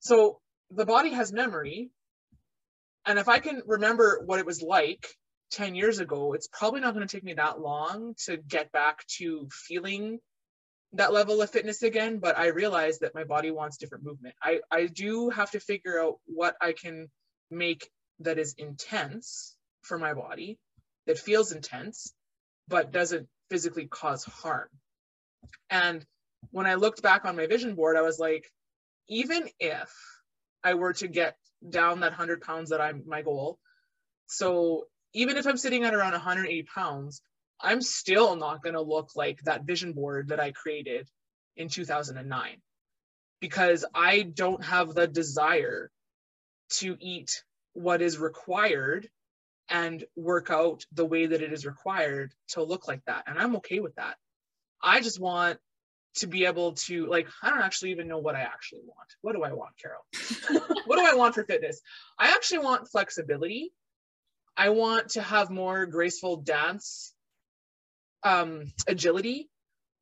[0.00, 1.90] So the body has memory.
[3.06, 5.06] And if I can remember what it was like
[5.52, 9.06] 10 years ago, it's probably not going to take me that long to get back
[9.18, 10.18] to feeling
[10.94, 12.18] that level of fitness again.
[12.18, 14.34] But I realize that my body wants different movement.
[14.42, 17.08] I, I do have to figure out what I can
[17.50, 17.90] make
[18.20, 20.58] that is intense for my body,
[21.06, 22.14] that feels intense,
[22.68, 24.68] but doesn't physically cause harm.
[25.70, 26.04] And
[26.50, 28.50] when I looked back on my vision board, I was like,
[29.08, 29.92] even if
[30.62, 31.36] I were to get
[31.68, 33.58] down that 100 pounds that I'm my goal,
[34.26, 37.22] so even if I'm sitting at around 180 pounds,
[37.64, 41.08] I'm still not going to look like that vision board that I created
[41.56, 42.56] in 2009
[43.40, 45.90] because I don't have the desire
[46.70, 47.42] to eat
[47.72, 49.08] what is required
[49.68, 53.24] and work out the way that it is required to look like that.
[53.26, 54.16] And I'm okay with that.
[54.82, 55.58] I just want
[56.16, 59.08] to be able to, like, I don't actually even know what I actually want.
[59.22, 60.04] What do I want, Carol?
[60.86, 61.80] what do I want for fitness?
[62.18, 63.72] I actually want flexibility
[64.56, 67.12] I want to have more graceful dance
[68.24, 69.48] um, agility.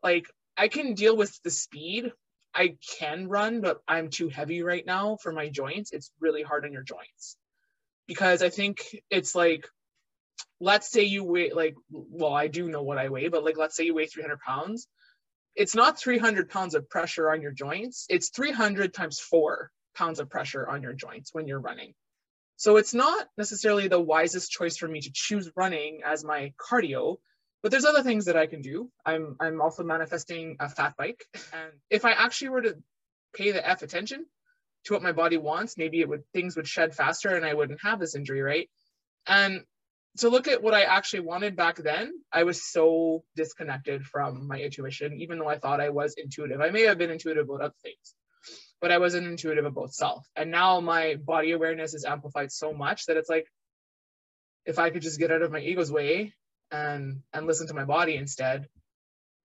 [0.02, 2.12] Like I can deal with the speed.
[2.54, 5.92] I can run, but I'm too heavy right now for my joints.
[5.92, 7.36] It's really hard on your joints
[8.06, 9.66] because I think it's like,
[10.60, 13.74] let's say you weigh like, well, I do know what I weigh, but like, let's
[13.76, 14.86] say you weigh 300 pounds.
[15.54, 18.06] It's not 300 pounds of pressure on your joints.
[18.08, 21.94] It's 300 times four pounds of pressure on your joints when you're running.
[22.56, 27.16] So it's not necessarily the wisest choice for me to choose running as my cardio,
[27.62, 28.90] but there's other things that I can do.
[29.04, 32.76] I'm I'm also manifesting a fat bike, and if I actually were to
[33.34, 34.26] pay the f attention
[34.84, 37.82] to what my body wants, maybe it would things would shed faster and I wouldn't
[37.82, 38.68] have this injury, right?
[39.26, 39.62] And
[40.18, 44.58] to look at what I actually wanted back then, I was so disconnected from my
[44.60, 46.60] intuition, even though I thought I was intuitive.
[46.60, 48.14] I may have been intuitive about other things
[48.82, 50.26] but I wasn't intuitive about self.
[50.34, 53.46] And now my body awareness is amplified so much that it's like,
[54.66, 56.34] if I could just get out of my ego's way
[56.72, 58.68] and and listen to my body instead,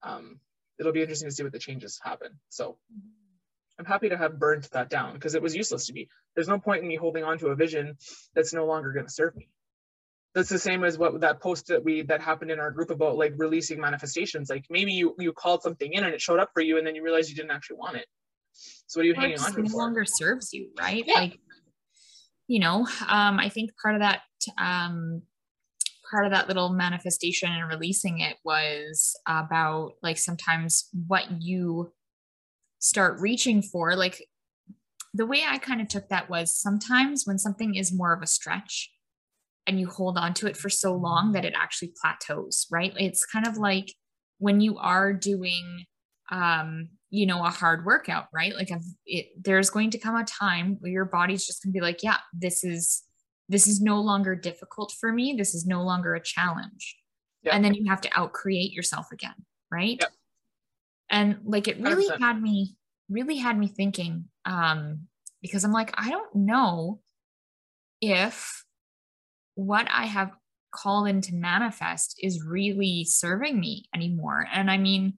[0.02, 0.40] um,
[0.80, 2.40] it'll be interesting to see what the changes happen.
[2.50, 2.78] So
[3.78, 6.08] I'm happy to have burned that down because it was useless to me.
[6.36, 7.98] There's no point in me holding on to a vision
[8.34, 9.50] that's no longer going to serve me.
[10.34, 13.18] That's the same as what that post that we that happened in our group about
[13.18, 14.50] like releasing manifestations.
[14.50, 16.96] Like maybe you you called something in and it showed up for you, and then
[16.96, 18.06] you realized you didn't actually want it.
[18.88, 19.62] So what are you hanging on to?
[19.62, 19.78] No for?
[19.78, 21.04] longer serves you, right?
[21.06, 21.20] Yeah.
[21.20, 21.40] Like,
[22.48, 24.22] you know, um, I think part of that,
[24.58, 25.24] um,
[26.10, 31.92] part of that little manifestation and releasing it was about like sometimes what you
[32.80, 33.96] start reaching for.
[33.96, 34.24] Like
[35.14, 38.28] the way I kind of took that was sometimes when something is more of a
[38.28, 38.92] stretch
[39.66, 42.94] and you hold on to it for so long that it actually plateaus, right?
[42.98, 43.94] It's kind of like
[44.40, 45.86] when you are doing
[46.30, 48.70] um you know a hard workout right like
[49.06, 52.04] it, there's going to come a time where your body's just going to be like
[52.04, 53.04] yeah this is
[53.50, 56.98] this is no longer difficult for me this is no longer a challenge
[57.44, 57.54] yep.
[57.54, 59.36] and then you have to outcreate yourself again
[59.72, 60.12] right yep.
[61.10, 62.20] and like it really 100%.
[62.20, 62.76] had me
[63.10, 65.02] really had me thinking um
[65.42, 67.00] because i'm like i don't know
[68.02, 68.64] if
[69.56, 70.32] what i have
[70.72, 75.14] called in to manifest is really serving me anymore and i mean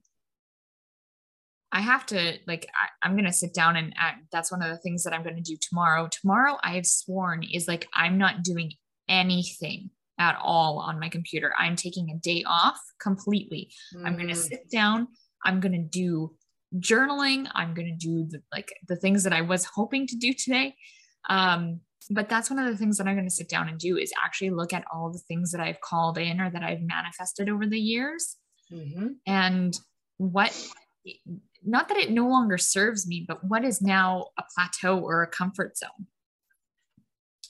[1.72, 2.66] I have to like
[3.02, 4.24] I, am gonna sit down and act.
[4.32, 6.08] that's one of the things that I'm gonna do tomorrow.
[6.08, 8.72] Tomorrow I have sworn is like I'm not doing
[9.08, 11.54] anything at all on my computer.
[11.58, 13.70] I'm taking a day off completely.
[13.94, 14.06] Mm.
[14.06, 15.08] I'm gonna sit down.
[15.44, 16.34] I'm gonna do
[16.76, 17.48] journaling.
[17.54, 20.74] I'm gonna do the, like the things that I was hoping to do today.
[21.28, 23.96] Um, but that's one of the things that I'm going to sit down and do
[23.96, 27.48] is actually look at all the things that I've called in or that I've manifested
[27.48, 28.36] over the years
[28.72, 29.08] mm-hmm.
[29.26, 29.78] and
[30.16, 30.50] what
[31.64, 35.26] not that it no longer serves me, but what is now a plateau or a
[35.26, 36.06] comfort zone?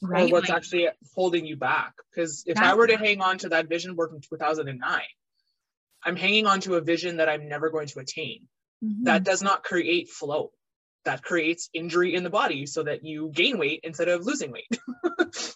[0.03, 3.37] right or what's Like, actually holding you back because if i were to hang on
[3.37, 5.03] to that vision board from 2009
[6.07, 8.49] i'm hanging on to a vision that i'm never going to attain
[8.83, 9.05] mhm.
[9.05, 10.53] that does not create flow
[11.05, 14.69] that creates injury in the body so that you gain weight instead of losing weight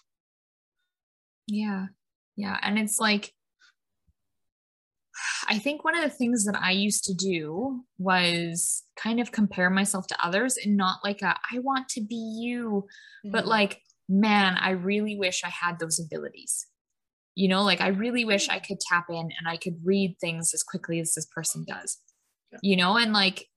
[1.47, 1.87] Yeah.
[2.35, 2.57] Yeah.
[2.61, 3.33] And it's like,
[5.47, 9.69] I think one of the things that I used to do was kind of compare
[9.69, 12.87] myself to others and not like a, I want to be you,
[13.25, 16.67] but like, man, I really wish I had those abilities.
[17.35, 20.53] You know, like I really wish I could tap in and I could read things
[20.53, 21.97] as quickly as this person does.
[22.51, 22.59] Yeah.
[22.61, 23.47] You know, and like,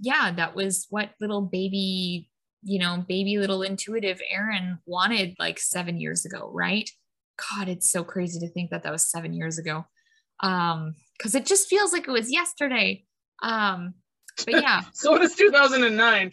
[0.00, 2.30] yeah, that was what little baby,
[2.62, 6.88] you know, baby little intuitive Erin wanted like seven years ago, right?
[7.50, 9.84] God, it's so crazy to think that that was seven years ago.
[10.40, 13.04] Um, because it just feels like it was yesterday.
[13.42, 13.94] Um,
[14.44, 16.32] but yeah, so it is 2009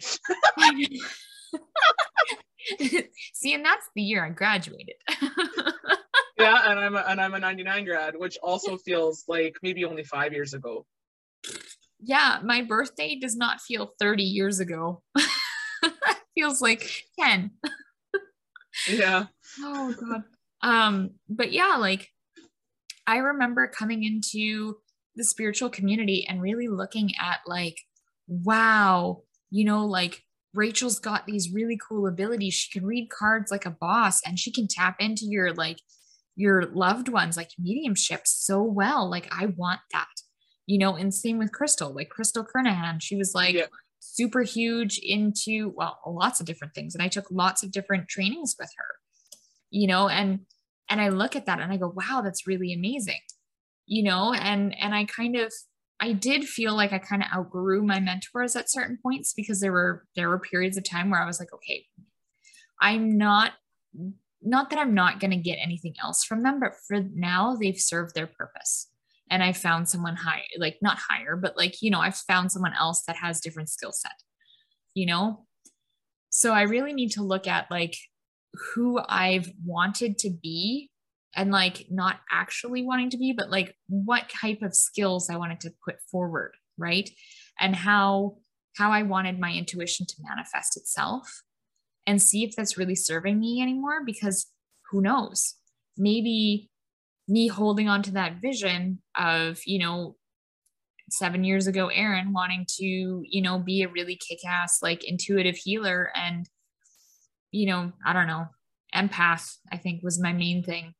[3.34, 4.94] see, and that's the year I graduated.
[6.38, 10.02] yeah and i'm a, and i'm a 99 grad which also feels like maybe only
[10.02, 10.86] five years ago
[12.02, 15.02] yeah, my birthday does not feel 30 years ago.
[15.16, 15.92] it
[16.34, 17.50] feels like 10.
[18.90, 19.26] yeah
[19.62, 20.22] Oh god.
[20.62, 22.08] Um, but yeah, like
[23.10, 24.76] I remember coming into
[25.16, 27.76] the spiritual community and really looking at like,
[28.28, 30.22] wow, you know, like
[30.54, 32.54] Rachel's got these really cool abilities.
[32.54, 35.78] She can read cards like a boss and she can tap into your like
[36.36, 39.10] your loved ones, like mediumship so well.
[39.10, 40.06] Like I want that.
[40.66, 43.02] You know, and same with Crystal, like Crystal Kernahan.
[43.02, 43.66] She was like Yeah.
[43.98, 46.94] super huge into well, lots of different things.
[46.94, 48.86] And I took lots of different trainings with her
[49.72, 50.40] you know and
[50.90, 53.20] and i look at that and i go wow that's really amazing
[53.86, 55.52] you know and and i kind of
[56.00, 59.72] i did feel like i kind of outgrew my mentors at certain points because there
[59.72, 61.86] were there were periods of time where i was like okay
[62.80, 63.52] i'm not
[64.42, 67.80] not that i'm not going to get anything else from them but for now they've
[67.80, 68.88] served their purpose.
[69.32, 72.72] And i found someone high like not higher but like you know i've found someone
[72.78, 74.14] else that has different skill set
[74.94, 75.46] you know?
[76.30, 77.96] So i really need to look at like
[78.54, 80.90] who I've wanted to be
[81.36, 85.60] and like not actually wanting to be, but like what type of skills I wanted
[85.60, 87.08] to put forward, right?
[87.58, 88.38] And how
[88.76, 91.42] how I wanted my intuition to manifest itself
[92.06, 94.46] and see if that's really serving me anymore because
[94.90, 95.56] who knows?
[95.96, 96.70] Maybe
[97.28, 100.16] me holding on to that vision of, you know,
[101.10, 105.56] seven years ago, Erin wanting to, you know, be a really kick ass, like intuitive
[105.56, 106.48] healer and
[107.50, 108.46] you know, I don't know,
[108.94, 110.94] empath, I think was my main thing,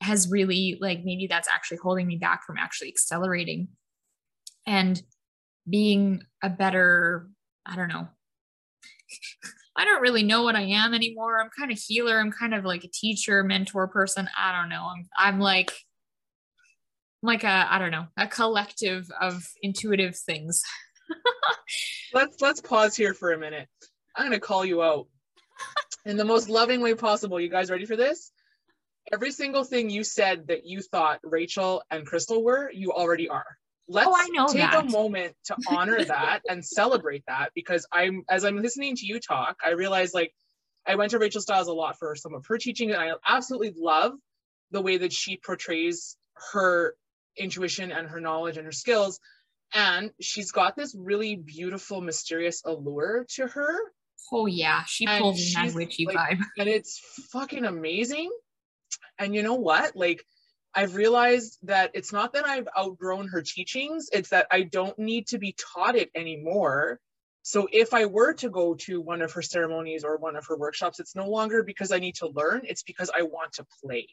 [0.00, 3.68] has really like maybe that's actually holding me back from actually accelerating
[4.66, 5.00] and
[5.68, 7.28] being a better,
[7.64, 8.08] I don't know.
[9.78, 11.38] I don't really know what I am anymore.
[11.38, 12.18] I'm kind of healer.
[12.18, 14.26] I'm kind of like a teacher, mentor person.
[14.36, 14.90] I don't know.
[14.90, 15.70] I'm I'm like
[17.22, 20.62] like a I don't know, a collective of intuitive things.
[22.14, 23.68] let's let's pause here for a minute
[24.16, 25.06] i'm going to call you out
[26.06, 27.40] in the most loving way possible.
[27.40, 28.32] You guys ready for this?
[29.12, 33.44] Every single thing you said that you thought rachel and crystal were you already are.
[33.88, 34.84] Let's Oh, I know take that.
[34.86, 39.20] a moment to honor that and celebrate that because i'm as i'm listening to you
[39.20, 40.32] talk i realize like
[40.86, 43.72] i went to rachel styles a lot for some of her teaching and i absolutely
[43.76, 44.12] love
[44.72, 46.16] the way that she portrays
[46.52, 46.94] her
[47.36, 49.20] intuition and her knowledge and her skills.
[49.74, 53.78] And she's got this really beautiful mysterious allure to her
[54.32, 56.40] Oh yeah, she pulls that she's, witchy like, vibe.
[56.58, 57.00] and it's
[57.32, 58.30] fucking amazing.
[59.18, 59.96] And you know what?
[59.96, 60.24] Like,
[60.74, 65.28] I've realized that it's not that I've outgrown her teachings, it's that I don't need
[65.28, 67.00] to be taught it anymore.
[67.42, 70.58] So if I were to go to one of her ceremonies or one of her
[70.58, 74.08] workshops, it's no longer because I need to learn, it's because I want to play,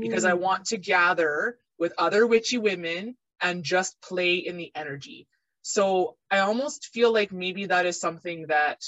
[0.00, 5.28] because I want to gather with other witchy women and just play in the energy.
[5.62, 8.82] So I almost feel like maybe that is something that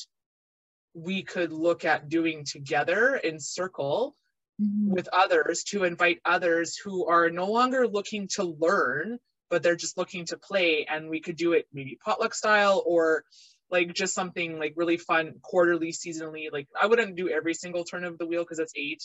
[0.94, 4.16] we could look at doing together in circle
[4.60, 4.88] Mhm.
[4.88, 9.18] with others to invite others who are no longer looking to learn
[9.48, 13.24] but they're just looking to play and we could do it maybe potluck style or
[13.70, 18.04] like just something like really fun quarterly seasonally like i wouldn't do every single turn
[18.04, 19.02] of the wheel because that's eight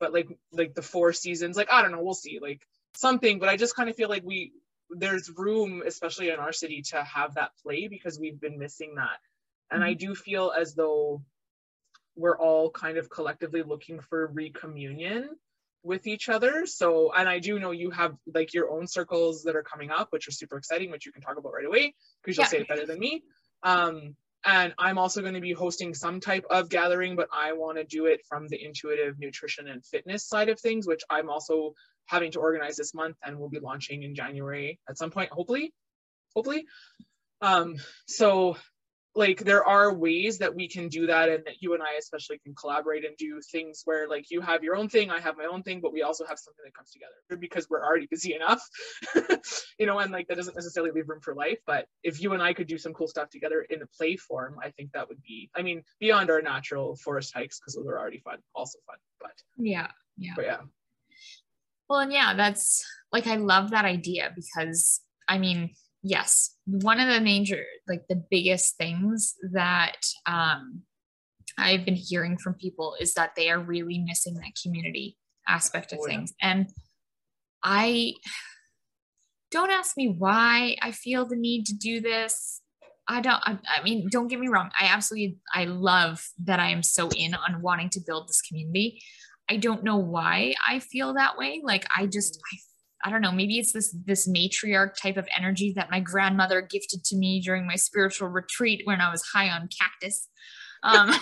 [0.00, 3.48] but like like the four seasons like i don't know we'll see like something but
[3.48, 4.52] i just kind of feel like we
[4.90, 9.18] there's room especially in our city to have that play because we've been missing that
[9.70, 11.22] and i do feel as though
[12.16, 15.28] we're all kind of collectively looking for recommunion
[15.82, 16.66] with each other.
[16.66, 20.08] So, and I do know you have like your own circles that are coming up,
[20.10, 22.48] which are super exciting, which you can talk about right away because you'll Yeah.
[22.48, 23.22] say it better than me.
[23.62, 27.78] Um, And I'm also going to be hosting some type of gathering, but I want
[27.78, 31.74] to do it from the intuitive nutrition and fitness side of things, which I'm also
[32.06, 35.74] having to organize this month and we'll be launching in January at some point, hopefully.
[36.34, 36.64] Hopefully.
[37.40, 38.56] Um, so
[39.16, 42.38] like there are ways that we can do that and that you and I especially
[42.38, 45.46] can collaborate and do things where like you have your own thing, I have my
[45.46, 48.62] own thing, but we also have something that comes together because we're already busy enough,
[49.78, 51.58] you know, and like that doesn't necessarily leave room for life.
[51.66, 54.58] But if you and I could do some cool stuff together in a play form,
[54.62, 57.98] I think that would be, I mean, beyond our natural forest hikes, because those are
[57.98, 59.88] already fun, also fun, but yeah,
[60.18, 60.32] yeah.
[60.36, 60.58] But yeah.
[61.88, 65.70] Well, and yeah, that's like, I love that idea because I mean,
[66.06, 66.54] yes.
[66.66, 69.96] One of the major like the biggest things that
[70.26, 70.82] um,
[71.58, 75.16] i've been hearing from people is that they are really missing that community
[75.48, 76.34] aspect of oh, things.
[76.40, 76.50] Yeah.
[76.50, 76.68] and
[77.62, 78.12] i
[79.50, 82.60] don't ask me why i feel the need to do this.
[83.08, 84.70] I don't I, I mean don't get me wrong.
[84.78, 89.00] I absolutely i love that i am so in on wanting to build this community.
[89.48, 91.60] I don't know why i feel that way.
[91.64, 92.56] Like i just i
[93.04, 97.04] I don't know, maybe it's this this matriarch type of energy that my grandmother gifted
[97.04, 100.28] to me during my spiritual retreat when I was high on cactus.
[100.82, 101.12] Um,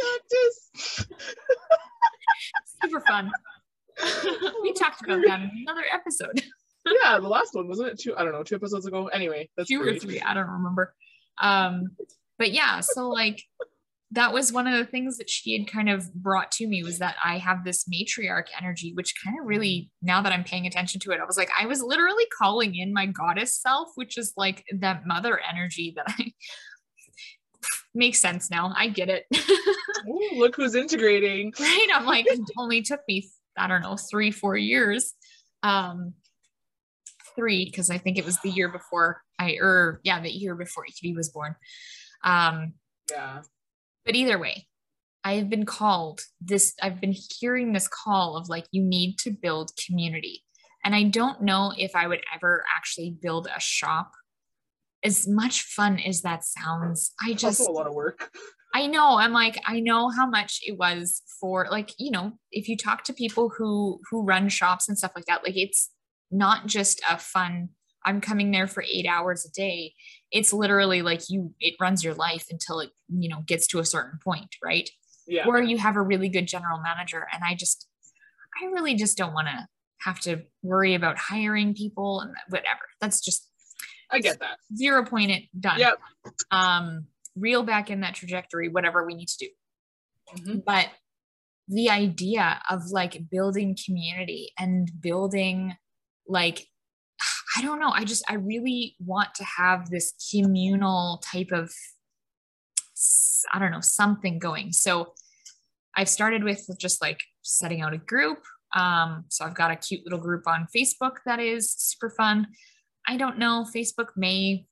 [0.00, 1.06] cactus.
[2.82, 3.30] Super fun.
[4.62, 6.42] we talked about that in another episode.
[7.02, 8.00] yeah, the last one wasn't it?
[8.00, 9.06] Two, I don't know, two episodes ago.
[9.08, 9.96] Anyway, that's two great.
[9.96, 10.20] or three.
[10.20, 10.94] I don't remember.
[11.40, 11.96] Um,
[12.38, 13.42] but yeah, so like
[14.14, 17.00] that was one of the things that she had kind of brought to me was
[17.00, 21.00] that I have this matriarch energy, which kind of really, now that I'm paying attention
[21.00, 24.32] to it, I was like, I was literally calling in my goddess self, which is
[24.36, 26.32] like that mother energy that I
[27.94, 28.72] makes sense now.
[28.76, 29.24] I get it.
[30.08, 31.52] Ooh, look who's integrating.
[31.58, 31.88] Right.
[31.92, 35.12] I'm like, it only took me, I don't know, three, four years.
[35.64, 36.14] Um,
[37.34, 40.84] three, because I think it was the year before I, or yeah, the year before
[40.86, 41.56] he was born.
[42.22, 42.74] Um,
[43.10, 43.42] yeah
[44.04, 44.66] but either way,
[45.24, 49.30] I have been called this, I've been hearing this call of like, you need to
[49.30, 50.44] build community.
[50.84, 54.12] And I don't know if I would ever actually build a shop.
[55.02, 58.30] As much fun as that sounds, I just a lot of work.
[58.74, 59.18] I know.
[59.18, 63.04] I'm like, I know how much it was for like, you know, if you talk
[63.04, 65.90] to people who who run shops and stuff like that, like it's
[66.30, 67.68] not just a fun
[68.04, 69.94] I'm coming there for eight hours a day.
[70.30, 73.84] It's literally like you, it runs your life until it, you know, gets to a
[73.84, 74.88] certain point, right?
[75.26, 75.46] Yeah.
[75.46, 77.26] Or you have a really good general manager.
[77.32, 77.86] And I just,
[78.62, 79.66] I really just don't want to
[80.00, 82.82] have to worry about hiring people and whatever.
[83.00, 83.48] That's just,
[84.10, 84.58] I get that.
[84.76, 85.78] Zero point it done.
[85.78, 85.98] Yep.
[86.50, 89.48] Um, reel back in that trajectory, whatever we need to do.
[90.36, 90.58] Mm-hmm.
[90.66, 90.88] But
[91.68, 95.76] the idea of like building community and building
[96.28, 96.66] like
[97.56, 97.90] I don't know.
[97.90, 101.72] I just, I really want to have this communal type of,
[103.52, 104.72] I don't know, something going.
[104.72, 105.12] So
[105.96, 108.38] I've started with just like setting out a group.
[108.74, 112.48] Um, so I've got a cute little group on Facebook that is super fun.
[113.06, 113.64] I don't know.
[113.74, 114.66] Facebook may,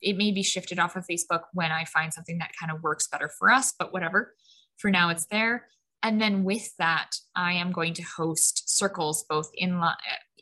[0.00, 3.08] it may be shifted off of Facebook when I find something that kind of works
[3.08, 4.34] better for us, but whatever.
[4.76, 5.66] For now, it's there.
[6.02, 9.82] And then with that, I am going to host circles both in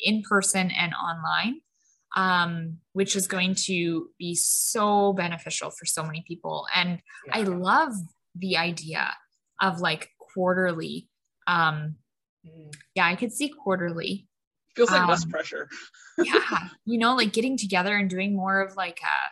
[0.01, 1.61] in person and online
[2.17, 6.67] um, which is going to be so beneficial for so many people.
[6.75, 7.39] And yeah.
[7.39, 7.93] I love
[8.35, 9.15] the idea
[9.61, 11.09] of like quarterly.
[11.47, 11.97] Um,
[12.47, 12.73] mm.
[12.95, 14.27] yeah, I could see quarterly.
[14.77, 15.69] Feels like um, less pressure.
[16.19, 19.29] yeah, you know, like getting together and doing more of like a, uh,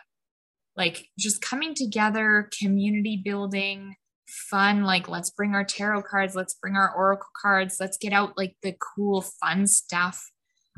[0.75, 3.95] like just coming together, community building,
[4.27, 4.83] fun.
[4.83, 8.55] Like let's bring our tarot cards, let's bring our oracle cards, let's get out like
[8.61, 10.29] the cool, fun stuff.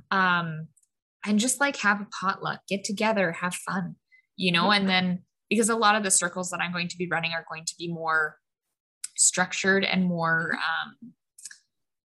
[0.09, 0.67] Um,
[1.25, 3.95] and just like have a potluck, get together, have fun,
[4.35, 7.07] you know, and then because a lot of the circles that I'm going to be
[7.07, 8.37] running are going to be more
[9.17, 11.11] structured and more um,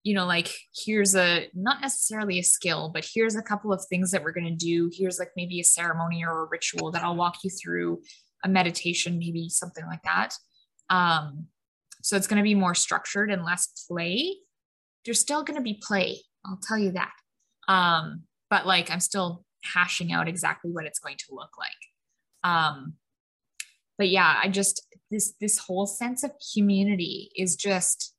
[0.04, 4.12] you know like here's a not necessarily a skill but here's a couple of things
[4.12, 4.90] that we're going to do.
[4.94, 8.02] Here's like maybe a ceremony or a ritual that i'll walk you through
[8.46, 10.34] a meditation maybe something like that.
[10.90, 11.48] Um,
[12.02, 14.36] so it's going to be more structured and less play.
[15.06, 17.14] There's still going to be play i'll tell you that.
[17.68, 18.24] Um,
[18.54, 22.52] but like I'm still hashing out exactly what it's going to look like.
[22.52, 22.94] Um,
[23.98, 28.14] but yeah, I just this this whole sense of community is just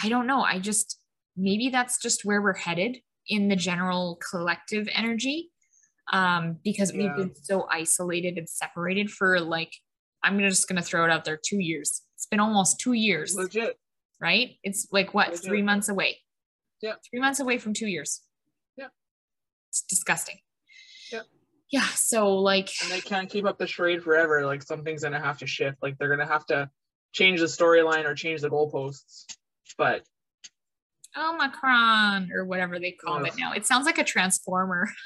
[0.00, 0.42] I don't know.
[0.42, 1.00] I just
[1.36, 5.50] maybe that's just where we're headed in the general collective energy
[6.12, 7.02] um, because yeah.
[7.02, 9.72] we've been so isolated and separated for like
[10.22, 12.02] I'm just gonna throw it out there two years.
[12.14, 13.34] It's been almost two years.
[13.34, 13.76] Legit.
[14.20, 14.50] Right?
[14.62, 15.44] It's like what Legit.
[15.44, 16.18] three months away.
[16.80, 16.94] Yeah.
[17.10, 18.22] Three months away from two years.
[19.68, 20.38] It's disgusting.
[21.12, 21.26] Yep.
[21.70, 24.44] yeah, so like and they can't keep up the charade forever.
[24.44, 25.78] Like something's gonna have to shift.
[25.82, 26.70] Like they're gonna have to
[27.12, 29.24] change the storyline or change the goalposts.
[29.76, 30.02] But
[31.16, 33.52] Omicron or whatever they call it now.
[33.52, 34.88] It sounds like a transformer.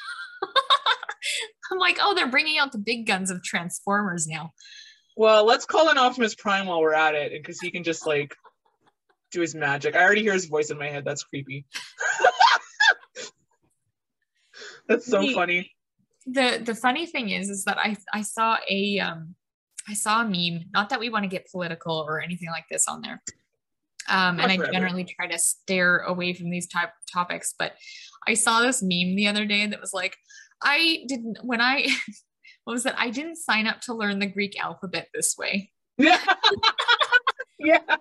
[1.73, 4.53] I'm like, oh, they're bringing out the big guns of Transformers now.
[5.17, 8.35] well, let's call in Optimus Prime while we're at it, because he can just like
[9.31, 9.97] do his magic.
[9.97, 11.05] I already hear his voice in my head.
[11.05, 11.65] That's creepy.
[14.89, 15.71] That's so The- funny.
[16.27, 19.35] the the funny thing is is that I I saw a um
[19.89, 20.67] I saw a meme.
[20.73, 23.21] Not that we want to get political or anything like this on there.
[24.09, 27.73] Um, and I generally try to steer away from these type topics, but
[28.27, 30.17] I saw this meme the other day that was like,
[30.63, 31.87] I didn't when I
[32.65, 32.99] what was that?
[32.99, 35.71] I didn't sign up to learn the Greek alphabet this way.
[35.99, 36.21] Yeah.
[37.65, 37.97] yeah.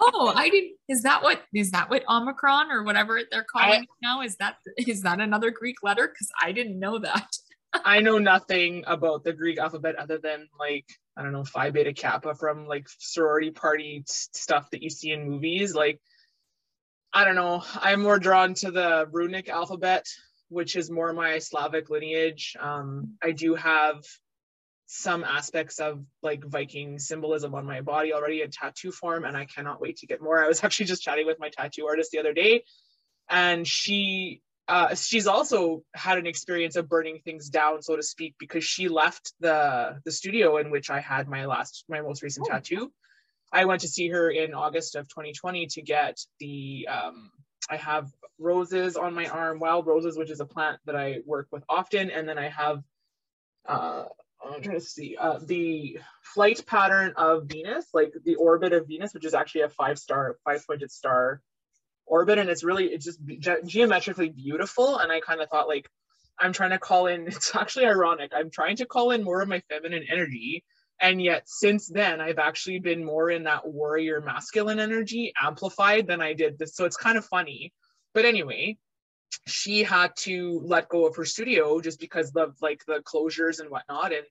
[0.00, 0.72] Oh, I didn't.
[0.88, 4.22] Is that what is that what Omicron or whatever they're calling I- it now?
[4.22, 6.08] Is that is that another Greek letter?
[6.08, 7.28] Because I didn't know that.
[7.72, 10.86] I know nothing about the Greek alphabet other than like
[11.16, 15.28] I don't know Phi Beta Kappa from like sorority party stuff that you see in
[15.28, 15.74] movies.
[15.74, 16.00] Like
[17.12, 17.62] I don't know.
[17.76, 20.06] I'm more drawn to the runic alphabet,
[20.48, 22.56] which is more my Slavic lineage.
[22.58, 24.02] Um, I do have
[24.94, 29.46] some aspects of like Viking symbolism on my body already in tattoo form, and I
[29.46, 30.44] cannot wait to get more.
[30.44, 32.64] I was actually just chatting with my tattoo artist the other day,
[33.28, 38.34] and she uh, she's also had an experience of burning things down, so to speak,
[38.38, 42.46] because she left the the studio in which I had my last my most recent
[42.46, 42.52] Oh.
[42.52, 42.92] tattoo.
[43.50, 47.30] I went to see her in August of 2020 to get the um,
[47.70, 51.48] I have roses on my arm, wild roses, which is a plant that I work
[51.50, 52.82] with often, and then I have
[53.66, 54.04] uh,
[54.44, 59.14] I'm trying to see uh, the flight pattern of Venus, like the orbit of Venus,
[59.14, 61.40] which is actually a five star, five pointed star
[62.06, 64.98] orbit, and it's really it's just ge- geometrically beautiful.
[64.98, 65.88] And I kind of thought like
[66.38, 67.26] I'm trying to call in.
[67.26, 68.32] It's actually ironic.
[68.34, 70.64] I'm trying to call in more of my feminine energy.
[71.00, 76.20] And yet, since then, I've actually been more in that warrior masculine energy amplified than
[76.20, 76.76] I did this.
[76.76, 77.72] So it's kind of funny.
[78.14, 78.78] But anyway,
[79.46, 83.70] she had to let go of her studio just because of like the closures and
[83.70, 84.12] whatnot.
[84.12, 84.24] And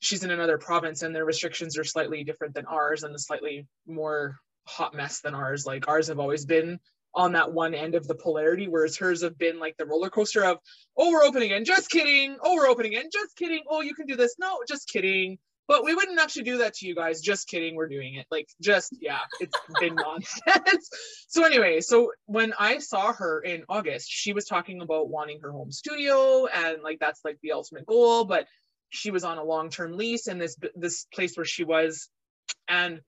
[0.00, 4.36] she's in another province and their restrictions are slightly different than ours and slightly more
[4.64, 5.66] hot mess than ours.
[5.66, 6.80] Like ours have always been
[7.14, 10.44] on that one end of the polarity, whereas hers have been like the roller coaster
[10.44, 10.58] of,
[10.96, 12.36] oh, we're opening again, just kidding.
[12.42, 13.62] Oh, we're opening again, just kidding.
[13.68, 14.36] Oh, you can do this.
[14.38, 15.38] No, just kidding.
[15.72, 17.22] But we wouldn't actually do that to you guys.
[17.22, 17.76] Just kidding.
[17.76, 18.26] We're doing it.
[18.30, 20.90] Like, just, yeah, it's been nonsense.
[21.28, 25.50] so, anyway, so when I saw her in August, she was talking about wanting her
[25.50, 28.26] home studio and like that's like the ultimate goal.
[28.26, 28.48] But
[28.90, 32.10] she was on a long term lease in this this place where she was.
[32.68, 33.00] And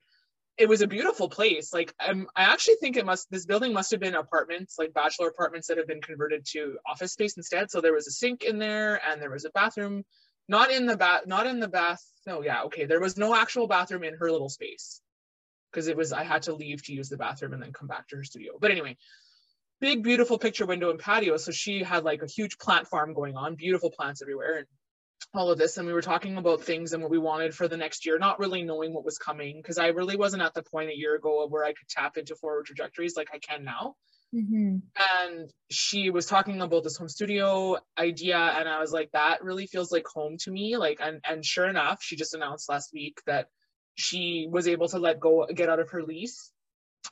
[0.56, 1.70] it was a beautiful place.
[1.74, 5.28] Like um, I actually think it must this building must have been apartments, like bachelor
[5.28, 7.70] apartments that have been converted to office space instead.
[7.70, 10.02] So there was a sink in there and there was a bathroom,
[10.48, 12.02] not in the bath, not in the bath.
[12.26, 12.86] No, yeah, okay.
[12.86, 15.00] There was no actual bathroom in her little space
[15.70, 18.08] because it was I had to leave to use the bathroom and then come back
[18.08, 18.52] to her studio.
[18.60, 18.96] But anyway,
[19.80, 21.36] big beautiful picture window and patio.
[21.36, 24.66] So she had like a huge plant farm going on, beautiful plants everywhere and
[25.32, 27.76] all of this and we were talking about things and what we wanted for the
[27.76, 30.90] next year not really knowing what was coming because i really wasn't at the point
[30.90, 33.94] a year ago where i could tap into forward trajectories like i can now
[34.34, 34.78] Mm-hmm.
[35.30, 39.68] and she was talking about this home studio idea and i was like that really
[39.68, 40.76] feels like home to me.
[40.76, 43.46] Like and and sure enough she just announced last week that
[43.94, 46.50] she was able to let go get out of her lease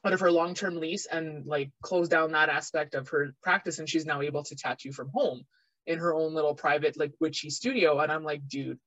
[0.05, 3.89] out of her long-term lease and like close down that aspect of her practice and
[3.89, 5.43] she's now able to tattoo from home
[5.87, 8.01] in her own little private like witchy studio.
[8.01, 8.81] And i'm like dude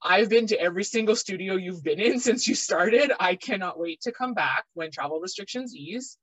[0.00, 3.10] i've been to every single studio you've been in since you started.
[3.18, 6.18] I cannot wait to come back when travel restrictions ease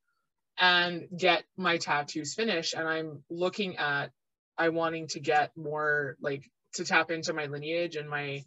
[0.59, 2.73] and get my tattoos finished.
[2.73, 4.11] And i'm looking at
[4.57, 8.43] i wanting to get more like to tap into my lineage and my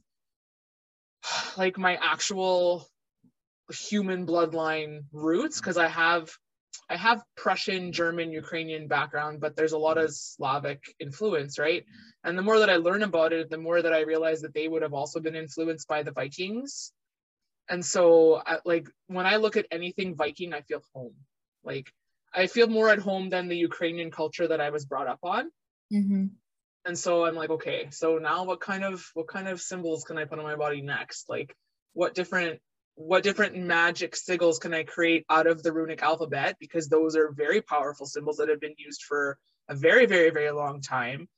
[1.57, 2.87] like my actual
[3.73, 6.31] human bloodline roots because i have
[6.91, 11.85] i have prussian german ukrainian background but there's a lot of slavic influence right?
[12.25, 14.69] And the more that i learn about it the more that i realize that they
[14.69, 16.93] would have also been influenced by the vikings.
[17.69, 21.15] And so like when i look at anything viking i feel home
[21.65, 21.93] like
[22.35, 25.51] I feel more at home than the Ukrainian culture that I was brought up on.
[25.93, 26.27] Mm-hmm.
[26.87, 30.19] And so I'm like, okay, so now what kind of what kind of symbols can
[30.19, 31.29] I put on my body next?
[31.29, 31.55] Like
[31.93, 32.61] what different
[32.97, 36.57] what different magic sigils can I create out of the runic alphabet?
[36.61, 39.39] Because those are very powerful symbols that have been used for
[39.69, 41.29] a very, very, very long time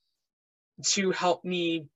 [0.85, 1.87] to help me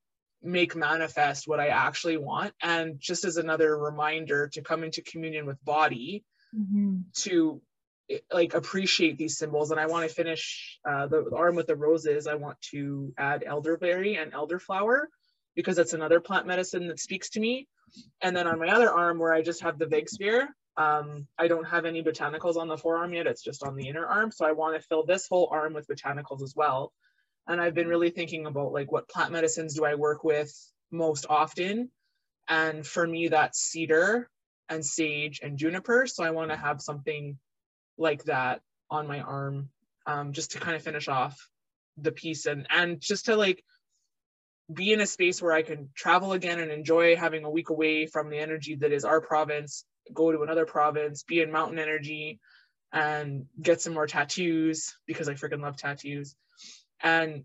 [0.42, 2.54] make manifest what I actually want.
[2.62, 7.02] And just as another reminder to come into communion with body, Mm-hmm.
[7.18, 7.62] to
[8.32, 12.26] like appreciate these symbols and i want to finish uh, the, arm with the roses
[12.26, 15.04] i want to add elderberry and elderflower
[15.54, 17.68] because that's another plant medicine that speaks to me.
[18.22, 20.46] And then on my other arm, where I just have the Vegvísir,
[20.76, 23.26] um, I don't have any botanicals on the forearm yet.
[23.26, 24.30] It's just on the inner arm.
[24.30, 26.92] So I want to fill this whole arm with botanicals as well.
[27.48, 30.52] And I've been really thinking about like what plant medicines do I work with
[30.90, 31.90] most often.
[32.48, 34.28] And for me, that's cedar
[34.68, 36.06] and sage and juniper.
[36.06, 37.38] So I want to have something
[38.00, 39.68] like that on my arm
[40.06, 41.38] um, just to kind of finish off
[41.96, 43.62] the piece and and just to like
[44.72, 48.06] be in a space where I can travel again and enjoy having a week away
[48.06, 49.84] from the energy that is our province,
[50.14, 52.38] go to another province, be in mountain energy,
[52.92, 56.36] and get some more tattoos because I freaking love tattoos.
[57.02, 57.44] And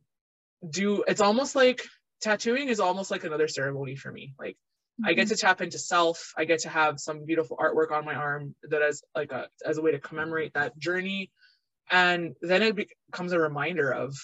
[0.68, 1.82] do it's almost like
[2.22, 4.34] tattooing is almost like another ceremony for me.
[4.40, 4.58] Like
[5.00, 5.06] mm-hmm.
[5.06, 5.36] I get mm-hmm.
[5.36, 6.34] to tap into self.
[6.38, 9.78] I get to have some beautiful artwork on my arm that as like a as
[9.78, 11.32] a way to commemorate that journey.
[11.90, 14.16] And then it becomes a reminder of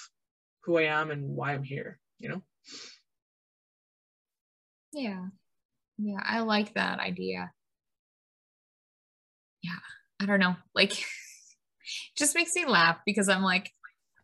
[0.63, 2.41] who I am and why I'm here, you know?
[4.93, 5.25] Yeah.
[5.97, 7.51] Yeah, I like that idea.
[9.61, 9.71] Yeah,
[10.19, 10.55] I don't know.
[10.73, 10.93] Like,
[12.17, 13.71] just makes me laugh because I'm like,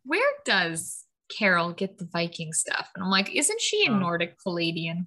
[0.03, 1.03] where does
[1.37, 2.89] Carol get the Viking stuff?
[2.95, 5.05] And I'm like, isn't she a Nordic Pleiadian?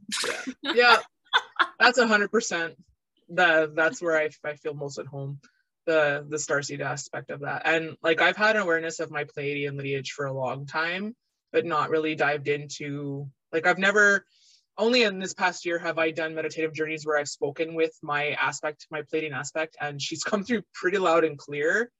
[0.62, 0.72] yeah.
[0.74, 0.96] yeah,
[1.78, 2.74] that's a hundred percent.
[3.28, 5.40] The that's where I, I feel most at home.
[5.86, 9.76] The the starseed aspect of that, and like I've had an awareness of my Pleiadian
[9.76, 11.16] lineage for a long time,
[11.52, 14.24] but not really dived into like I've never
[14.78, 18.30] only in this past year have I done meditative journeys where I've spoken with my
[18.30, 21.90] aspect, my Pleiadian aspect, and she's come through pretty loud and clear.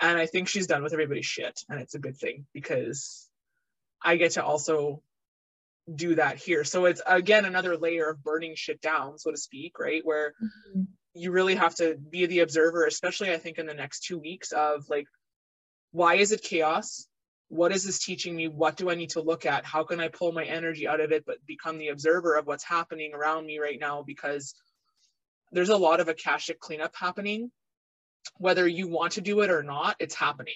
[0.00, 3.28] And I think she's done with everybody's shit, and it's a good thing because
[4.02, 5.02] I get to also
[5.92, 6.64] do that here.
[6.64, 10.02] So it's again another layer of burning shit down, so to speak, right?
[10.04, 10.82] Where mm-hmm.
[11.14, 14.52] you really have to be the observer, especially I think in the next two weeks
[14.52, 15.06] of like,
[15.92, 17.06] why is it chaos?
[17.50, 20.08] what is this teaching me what do i need to look at how can i
[20.08, 23.58] pull my energy out of it but become the observer of what's happening around me
[23.58, 24.54] right now because
[25.52, 27.50] there's a lot of akashic cleanup happening
[28.36, 30.54] whether you want to do it or not it's happening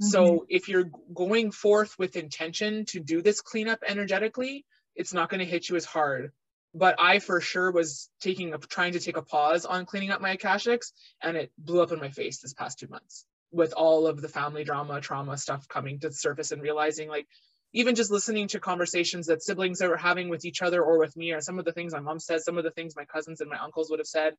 [0.00, 0.06] mm-hmm.
[0.06, 5.40] so if you're going forth with intention to do this cleanup energetically it's not going
[5.40, 6.32] to hit you as hard
[6.74, 10.20] but i for sure was taking a trying to take a pause on cleaning up
[10.20, 10.92] my akashics
[11.22, 14.28] and it blew up in my face this past two months with all of the
[14.28, 17.26] family drama, trauma stuff coming to the surface and realizing like
[17.72, 21.32] even just listening to conversations that siblings are having with each other or with me
[21.32, 23.50] or some of the things my mom says, some of the things my cousins and
[23.50, 24.34] my uncles would have said.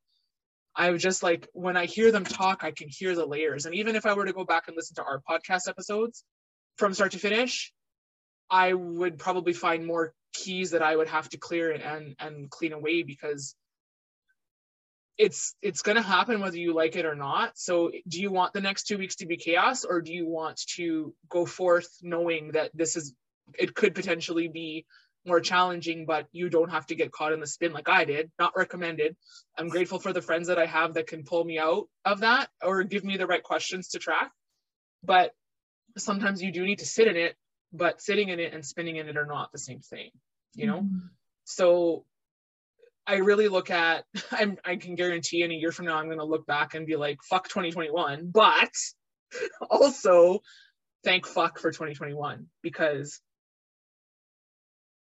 [0.79, 3.65] I was just like, when I hear them talk, I can hear the layers.
[3.65, 6.23] And even if I were to go back and listen to our podcast episodes
[6.77, 7.73] from start to finish,
[8.49, 12.71] I would probably find more keys that I would have to clear and and clean
[12.71, 13.55] away because
[15.17, 18.53] it's it's going to happen whether you like it or not so do you want
[18.53, 22.51] the next two weeks to be chaos or do you want to go forth knowing
[22.51, 23.13] that this is
[23.57, 24.85] it could potentially be
[25.25, 28.31] more challenging but you don't have to get caught in the spin like i did
[28.39, 29.15] not recommended
[29.57, 32.49] i'm grateful for the friends that i have that can pull me out of that
[32.63, 34.31] or give me the right questions to track
[35.03, 35.31] but
[35.97, 37.35] sometimes you do need to sit in it
[37.73, 40.09] but sitting in it and spinning in it are not the same thing
[40.53, 41.07] you know mm-hmm.
[41.43, 42.05] so
[43.09, 46.19] I really look at, I'm, I can guarantee in a year from now, I'm going
[46.19, 48.29] to look back and be like, fuck 2021.
[48.31, 48.69] But
[49.69, 50.41] also,
[51.03, 53.19] thank fuck for 2021 because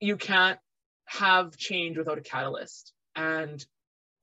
[0.02, 0.60] you can't
[1.06, 2.91] have change without a catalyst.
[3.16, 3.66] And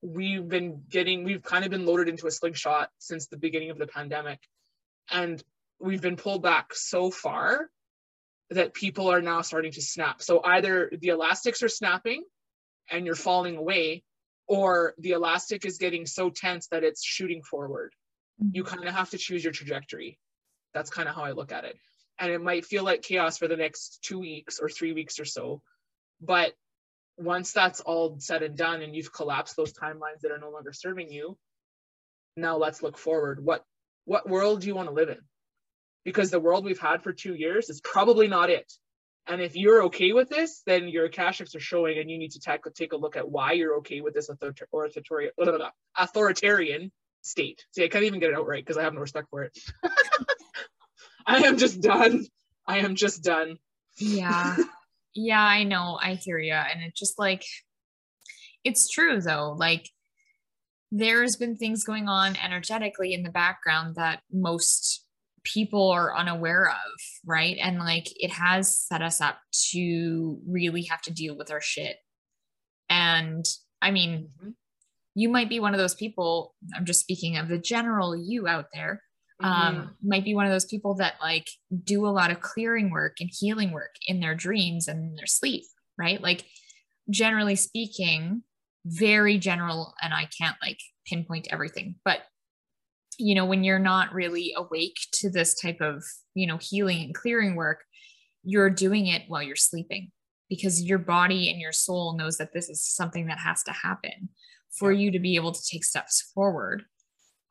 [0.02, 3.78] we've been getting, we've kind of been loaded into a slingshot since the beginning of
[3.78, 4.40] the pandemic.
[5.10, 5.42] And
[5.80, 7.70] we've been pulled back so far
[8.50, 10.20] that people are now starting to snap.
[10.22, 12.24] So either the elastics are snapping
[12.90, 14.02] and you're falling away
[14.48, 17.92] or the elastic is getting so tense that it's shooting forward
[18.42, 18.50] mm-hmm.
[18.54, 20.18] you kind of have to choose your trajectory
[20.74, 21.76] that's kind of how i look at it
[22.18, 25.24] and it might feel like chaos for the next two weeks or three weeks or
[25.24, 25.62] so
[26.20, 26.52] but
[27.16, 30.72] once that's all said and done and you've collapsed those timelines that are no longer
[30.72, 31.36] serving you
[32.36, 33.64] now let's look forward what
[34.04, 35.18] what world do you want to live in
[36.04, 38.72] because the world we've had for two years is probably not it
[39.28, 42.40] and if you're okay with this, then your akashics are showing, and you need to
[42.40, 45.32] take, take a look at why you're okay with this authoritarian,
[45.96, 46.90] authoritarian
[47.20, 47.64] state.
[47.72, 49.58] See, I can't even get it out right because I have no respect for it.
[51.30, 52.26] I am just done.
[52.66, 53.58] I am just done.
[53.98, 54.56] Yeah.
[55.14, 55.98] yeah, I know.
[56.00, 56.54] I hear you.
[56.54, 57.44] And it's just like,
[58.64, 59.54] it's true though.
[59.58, 59.90] Like,
[60.90, 65.04] there's been things going on energetically in the background that most
[65.44, 67.58] people are unaware of, right?
[67.62, 69.38] And like it has set us up
[69.72, 71.96] to really have to deal with our shit.
[72.88, 73.44] And
[73.82, 74.50] I mean, mm-hmm.
[75.14, 78.66] you might be one of those people, I'm just speaking of the general you out
[78.72, 79.02] there,
[79.40, 80.08] um, mm-hmm.
[80.08, 81.48] might be one of those people that like
[81.84, 85.26] do a lot of clearing work and healing work in their dreams and in their
[85.26, 85.64] sleep,
[85.98, 86.20] right?
[86.20, 86.44] Like
[87.10, 88.42] generally speaking,
[88.84, 92.20] very general, and I can't like pinpoint everything, but
[93.20, 97.14] you know, when you're not really awake to this type of, you know, healing and
[97.14, 97.80] clearing work,
[98.44, 100.12] you're doing it while you're sleeping
[100.48, 104.28] because your body and your soul knows that this is something that has to happen
[104.78, 106.84] for you to be able to take steps forward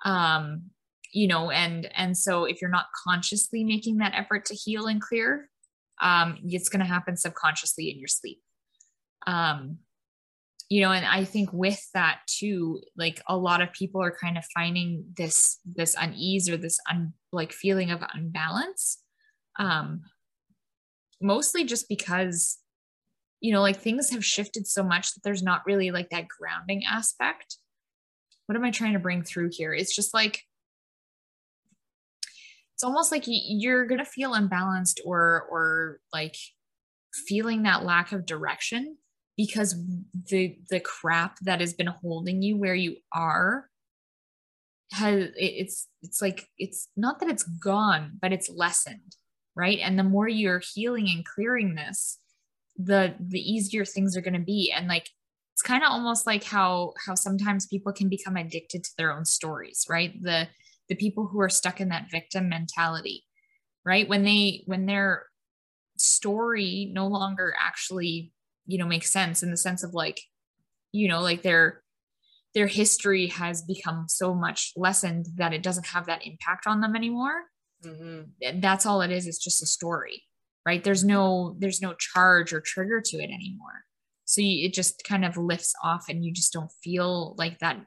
[0.06, 0.70] um
[1.14, 5.02] you know and and so if you're not consciously making that effort to heal and
[5.02, 5.50] clear
[6.02, 8.42] um it's going to happen subconsciously in your sleep.
[9.26, 9.80] Um
[10.70, 14.38] you know and i think with that too like a lot of people are kind
[14.38, 19.02] of finding this this unease or this un, like feeling of unbalance
[19.60, 20.02] um
[21.22, 22.60] mostly just because
[23.40, 26.84] you know like things have shifted so much that there's not really like that grounding
[26.86, 27.58] aspect.
[28.46, 29.74] What am i trying to bring through here?
[29.74, 30.42] It's just like
[32.78, 36.38] it's almost like you're going to feel unbalanced or or like
[37.28, 38.98] feeling that lack of direction
[39.36, 39.76] because
[40.30, 43.68] the the crap that has been holding you where you are
[44.94, 49.16] has it's it's like it's not that it's gone but it's lessened
[49.58, 49.80] right?
[49.82, 52.20] And the more you're healing and clearing this
[52.78, 54.72] the the easier things are going to be.
[54.74, 55.10] And like
[55.56, 59.26] it's kind of almost like how how sometimes people can become addicted to their own
[59.26, 60.14] stories right?
[60.22, 60.48] The
[60.90, 63.24] the people who are stuck in that victim mentality
[63.88, 64.10] right?
[64.10, 65.24] When they when their
[65.98, 68.34] story no longer actually
[68.68, 70.22] you know makes sense in the sense of like
[70.92, 71.82] you know like their
[72.54, 76.96] their history has become so much lessened that it doesn't have that impact on them
[76.96, 77.46] anymore.
[77.86, 78.60] Mm-hmm.
[78.60, 80.24] that's all it is it's just a story
[80.66, 80.84] right?
[80.84, 83.86] There's no there's no charge or trigger to it anymore.
[84.26, 87.78] So you, it just kind of lifts off and you just don't feel like that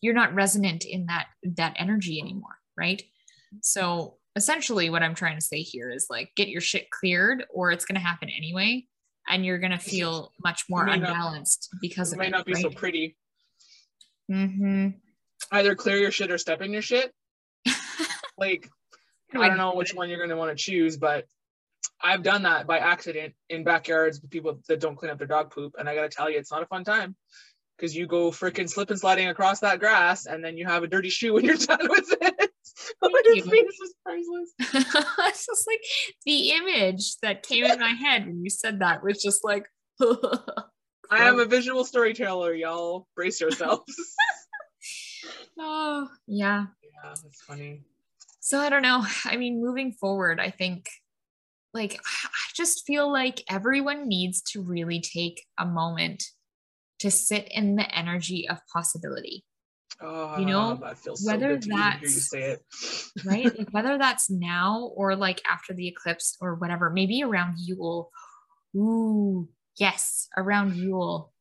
[0.00, 3.02] you're not resonant in that that energy anymore right
[3.62, 7.70] so essentially what i'm trying to say here is like get your shit cleared or
[7.70, 8.84] it's going to happen anyway
[9.30, 12.52] and you're going to feel much more unbalanced not, because it might it, not be
[12.52, 12.62] right?
[12.62, 13.16] so pretty.
[14.30, 14.88] Mm-hmm.
[15.52, 17.12] Either clear your shit or step in your shit.
[18.38, 18.68] like,
[19.34, 21.24] I don't know which one you're going to want to choose, but
[22.02, 25.50] I've done that by accident in backyards with people that don't clean up their dog
[25.50, 25.76] poop.
[25.78, 27.14] And I got to tell you, it's not a fun time
[27.80, 30.86] because you go freaking slip and sliding across that grass and then you have a
[30.86, 32.50] dirty shoe when you're done with it.
[33.34, 34.96] His face was priceless.
[35.28, 35.80] it's just like
[36.26, 39.64] the image that came in my head when you said that was just like.
[41.12, 43.08] I am a visual storyteller, y'all.
[43.16, 43.92] Brace yourselves.
[45.58, 46.66] oh, yeah.
[46.82, 47.82] Yeah, that's funny.
[48.40, 49.04] So I don't know.
[49.24, 50.88] I mean, moving forward, I think
[51.72, 56.24] like I just feel like everyone needs to really take a moment
[57.00, 59.44] to sit in the energy of possibility.
[60.02, 62.32] Oh, you know, that feels whether so that's
[63.24, 68.10] right, like whether that's now or like after the eclipse or whatever, maybe around Yule.
[68.74, 71.32] Ooh, yes, around Yule.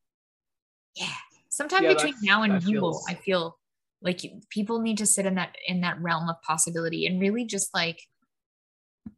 [0.95, 1.07] Yeah,
[1.49, 3.05] sometime yeah, between now and Yule, feels...
[3.07, 3.57] I feel
[4.01, 7.73] like people need to sit in that in that realm of possibility and really just
[7.73, 8.01] like,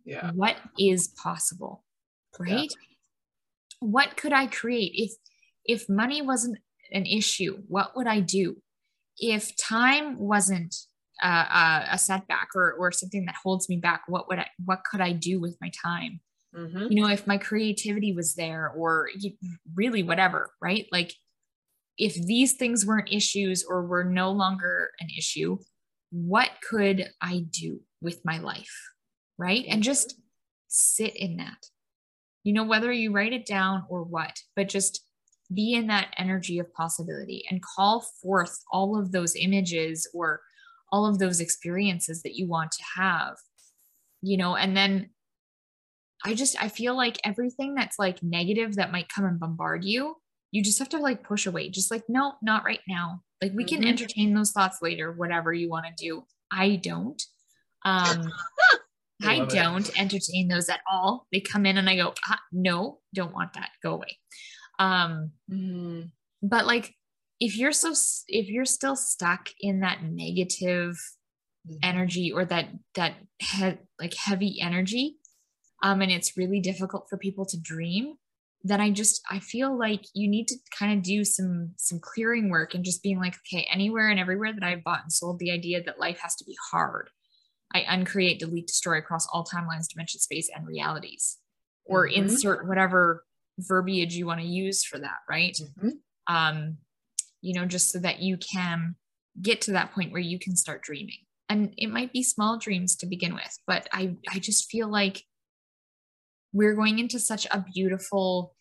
[0.06, 1.84] yeah, what is possible,
[2.38, 2.70] right?
[2.70, 2.88] Yeah.
[3.80, 5.14] What could I create if
[5.66, 6.58] if money wasn't
[6.92, 7.60] an issue?
[7.68, 8.58] What would I do?
[9.22, 10.76] if time wasn't
[11.24, 15.00] uh, a setback or or something that holds me back, what would I what could
[15.00, 16.20] I do with my time?
[16.56, 16.88] Mm-hmm.
[16.92, 19.10] You know, if my creativity was there, or
[19.76, 20.88] really whatever, right?
[20.92, 21.14] Like
[21.98, 25.60] if these things weren't issues or were no longer an issue,
[26.12, 28.76] what could I do with my life?
[29.38, 29.66] Right.
[29.70, 30.16] And just
[30.68, 31.68] sit in that.
[32.44, 35.06] You know, whether you write it down or what, but just
[35.54, 40.42] be in that energy of possibility and call forth all of those images or
[40.92, 43.36] all of those experiences that you want to have
[44.22, 45.10] you know and then
[46.26, 50.16] i just i feel like everything that's like negative that might come and bombard you
[50.52, 53.64] you just have to like push away just like no not right now like we
[53.64, 53.90] can mm-hmm.
[53.90, 57.24] entertain those thoughts later whatever you want to do i don't
[57.84, 58.32] um
[59.24, 60.00] I, I don't it.
[60.00, 61.28] entertain those at all.
[61.32, 63.70] They come in and I go, ah, no, don't want that.
[63.84, 64.18] Go away.
[64.82, 66.10] Um, mm.
[66.42, 66.96] but like
[67.40, 67.94] if you're so
[68.28, 70.96] if you're still stuck in that negative
[71.68, 71.78] mm-hmm.
[71.84, 75.18] energy or that that he- like heavy energy,
[75.84, 78.16] um, and it's really difficult for people to dream,
[78.64, 82.50] then I just I feel like you need to kind of do some some clearing
[82.50, 85.52] work and just being like, okay, anywhere and everywhere that I've bought and sold the
[85.52, 87.12] idea that life has to be hard.
[87.74, 91.38] I uncreate, delete, destroy across all timelines, dimension, space, and realities,
[91.86, 92.24] or mm-hmm.
[92.24, 93.24] insert whatever
[93.60, 95.58] verbiage you want to use for that, right?
[95.62, 96.34] Mm-hmm.
[96.34, 96.78] Um,
[97.42, 98.96] you know, just so that you can
[99.42, 101.18] get to that point where you can start dreaming.
[101.50, 105.24] And it might be small dreams to begin with, but I, I just feel like
[106.54, 108.56] we're going into such a beautiful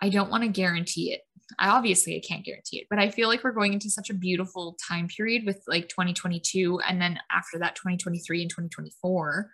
[0.00, 1.22] I don't want to guarantee it.
[1.58, 4.14] I obviously I can't guarantee it, but I feel like we're going into such a
[4.14, 9.50] beautiful time period with like 2022 and then after that 2023 and 2024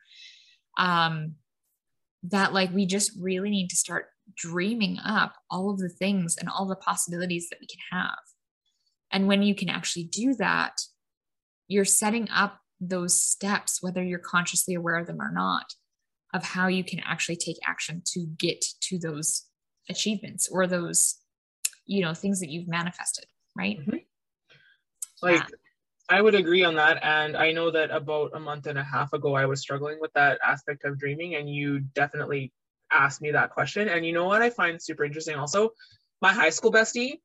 [0.77, 1.35] um
[2.25, 4.07] that like we just really need to start
[4.37, 8.19] dreaming up all of the things and all the possibilities that we can have.
[9.13, 10.81] And when you can actually do that,
[11.69, 15.75] you're setting up those steps whether you're consciously aware of them or not
[16.35, 19.45] of how you can actually take action to get to those
[19.89, 21.19] achievements or those
[21.87, 23.25] you know things that you've manifested
[23.57, 23.97] right mm-hmm.
[25.23, 25.47] like yeah.
[26.09, 29.13] I would agree on that and i know that about a month and a half
[29.13, 32.53] ago i was struggling with that aspect of dreaming and you definitely
[32.91, 35.71] asked me that question and you know what i find super interesting also?
[36.21, 37.21] My high school bestie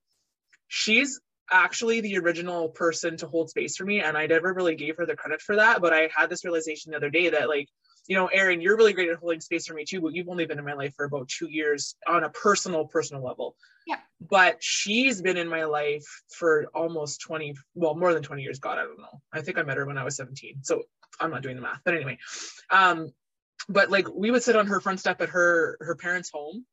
[0.68, 1.20] she's
[1.52, 5.06] actually the original person to hold space for me and i never really gave her
[5.06, 7.68] the credit for that but i had this realization the other day that like
[8.10, 10.48] you know, Erin, you're really great at holding space for me too, but you've only
[10.48, 13.56] been in my life for about two years on a personal, personal level.
[13.86, 14.00] Yeah.
[14.20, 18.58] But she's been in my life for almost 20, well, more than 20 years.
[18.58, 19.22] God, I don't know.
[19.32, 20.64] I think I met her when I was 17.
[20.64, 20.82] So
[21.20, 21.82] I'm not doing the math.
[21.86, 22.18] But anyway,
[22.72, 23.14] um,
[23.70, 26.66] but like we would sit on her front step at her her parents' home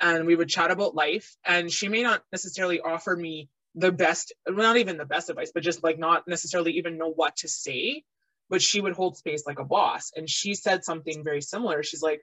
[0.00, 1.36] and we would chat about life.
[1.46, 5.52] And she may not necessarily offer me the best, well, not even the best advice,
[5.54, 8.02] but just like not necessarily even know what to say
[8.50, 10.12] but she would hold space like a boss.
[10.16, 11.82] And she said something very similar.
[11.82, 12.20] She's like,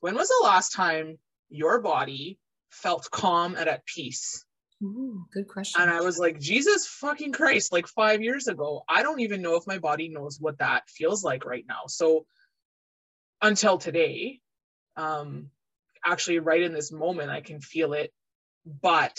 [0.00, 1.18] when was the last time
[1.48, 2.38] your body
[2.70, 4.44] felt calm and at peace?
[4.82, 5.80] Ooh, good question.
[5.80, 9.56] And I was like, Jesus fucking Christ, like five years ago, I don't even know
[9.56, 11.82] if my body knows what that feels like right now.
[11.88, 12.26] So
[13.42, 14.40] until today,
[14.96, 15.50] um,
[16.04, 18.12] actually, right in this moment, I can feel it.
[18.66, 19.18] But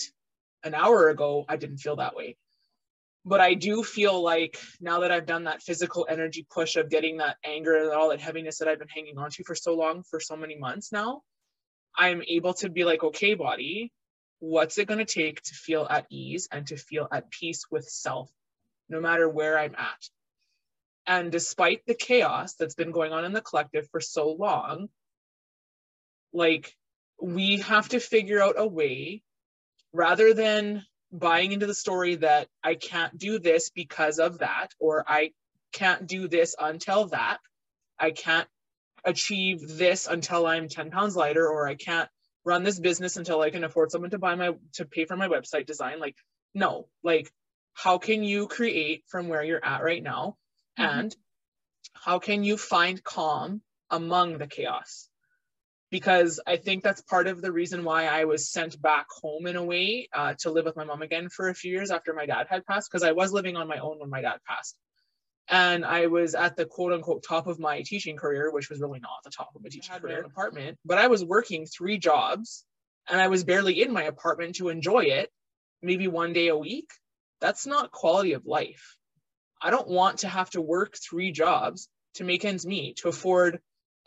[0.64, 2.38] an hour ago, I didn't feel that way
[3.24, 7.18] but I do feel like now that I've done that physical energy push of getting
[7.18, 10.04] that anger and all that heaviness that I've been hanging on to for so long,
[10.04, 11.22] for so many months now,
[11.96, 13.92] I'm able to be like, okay, body,
[14.40, 17.86] what's it going to take to feel at ease and to feel at peace with
[17.86, 18.32] self,
[18.90, 20.10] no matter where I'm at?
[21.06, 24.90] And despite the chaos that's been going on in the collective for so long,
[26.34, 26.76] like
[27.22, 29.22] we have to figure out a way
[29.94, 35.04] rather than buying into the story that I can't do this because of that, or
[35.08, 35.32] I
[35.74, 37.40] can't do this until that.
[38.00, 38.48] I can't
[39.04, 42.10] achieve this until I'm 10 pounds lighter, or I can't
[42.44, 45.28] run this business until I can afford someone to buy my to pay for my
[45.28, 46.00] website design.
[46.00, 46.16] Like,
[46.54, 47.32] no, like
[47.74, 50.38] how can you create from where you're at right now?
[50.80, 51.00] Mm-hmm.
[51.00, 51.16] And
[51.94, 55.08] how can you find calm among the chaos?
[55.92, 59.58] Because I think that's part of the reason why I was sent back home in
[59.58, 62.26] a way uh, to live with my mom again for a few years after my
[62.26, 64.78] dad had passed, because I was living on my own when my dad passed.
[65.50, 69.02] And I was at the quote unquote top of my teaching career, which was really
[69.02, 70.20] not the top of my teaching career.
[70.20, 72.64] An apartment, but I was working three jobs
[73.10, 75.30] and I was barely in my apartment to enjoy it,
[75.82, 76.90] maybe one day a week.
[77.42, 78.96] That's not quality of life.
[79.62, 83.60] I don't want to have to work three jobs to make ends meet, to afford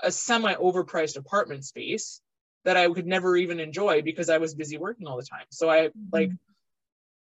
[0.02, 2.20] a semi overpriced apartment space
[2.64, 5.46] that I could never even enjoy because I was busy working all the time.
[5.50, 6.00] So I mm-hmm.
[6.12, 6.30] like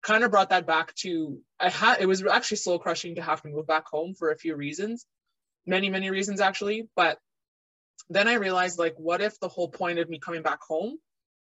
[0.02, 3.42] kind of brought that back to I had it was actually soul crushing to have
[3.42, 5.06] to move back home for a few reasons,
[5.66, 7.18] many many reasons actually, but
[8.08, 10.98] then I realized like what if the whole point of me coming back home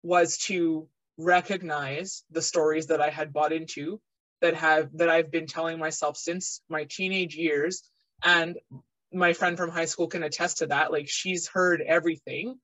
[0.04, 4.02] was to recognize the stories that I had bought into
[4.42, 7.84] that have that I've been telling myself since my teenage years
[8.24, 8.58] and
[9.12, 10.92] my friend from high school can attest to that.
[10.92, 12.60] Like she's heard everything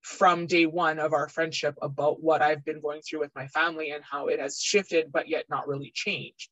[0.00, 3.90] from day one of our friendship about what I've been going through with my family
[3.90, 6.50] and how it has shifted, but yet not really changed.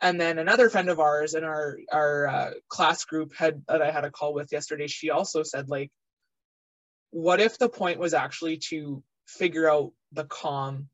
[0.00, 3.90] And then another friend of ours in our our uh, class group had that I
[3.90, 4.86] had a call with yesterday.
[4.86, 5.90] She also said like,
[7.10, 10.88] what if the point was actually to figure out the calm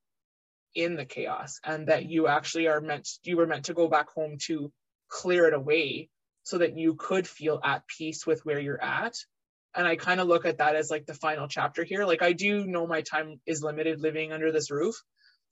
[0.74, 4.08] in the chaos, and that you actually are meant you were meant to go back
[4.08, 4.72] home to
[5.10, 6.08] clear it away
[6.44, 9.16] so that you could feel at peace with where you're at.
[9.74, 12.04] And i kind of look at that as like the final chapter here.
[12.04, 14.94] Like i do know my time is limited living under this roof.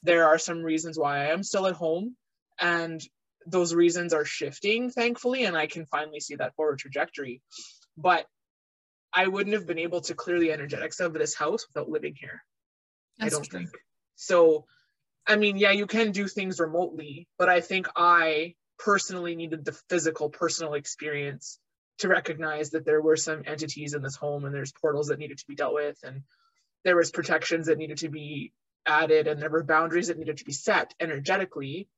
[0.05, 2.16] There are some reasons why i am still at home
[2.60, 3.01] and
[3.47, 7.43] those reasons are shifting thankfully and i can finally see that forward trajectory.
[7.97, 8.27] But
[9.12, 12.44] i wouldn't have been able to clear the energetics of this house without living here
[13.19, 13.59] That's i don't true.
[13.60, 13.70] think.
[14.14, 14.66] So
[15.27, 18.55] i mean yeah you can do things remotely but i think i
[18.85, 21.59] personally needed the physical personal experience
[21.99, 25.39] to recognize that there were some entities in this home and there's portals that needed
[25.39, 26.23] to be dealt with and
[26.85, 28.53] there was protections that needed to be
[28.87, 31.89] added and there were boundaries that needed to be set energetically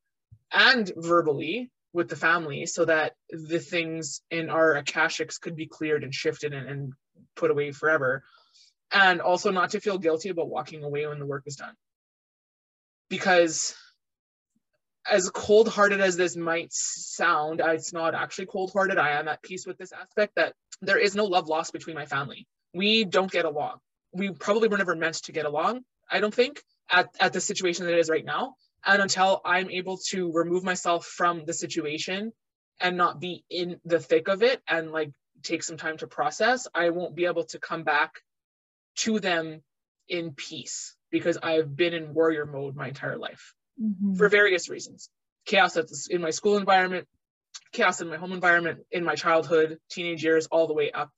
[0.51, 6.03] and verbally with the family so that the things in our akashics could be cleared
[6.03, 6.93] and shifted and, and
[7.35, 8.23] put away forever.
[8.91, 11.73] And also not to feel guilty about walking away when the work is done.
[13.09, 13.75] Because
[15.09, 18.97] as cold hearted as this might sound, it's not actually cold hearted.
[18.97, 22.05] I am at peace with this aspect that there is no love lost between my
[22.05, 22.47] family.
[22.73, 23.77] We don't get along.
[24.13, 27.85] We probably were never meant to get along, I don't think, at, at the situation
[27.85, 28.55] that it is right now.
[28.85, 32.31] And until I'm able to remove myself from the situation
[32.79, 35.11] and not be in the thick of it and like
[35.43, 38.21] take some time to process, I won't be able to come back
[38.97, 39.61] to them
[40.07, 44.15] in peace because I've been in warrior mode my entire life mm-hmm.
[44.15, 45.09] for various reasons.
[45.45, 47.07] Chaos that's in my school environment,
[47.71, 51.11] chaos in my home environment, in my childhood, teenage years, all the way up.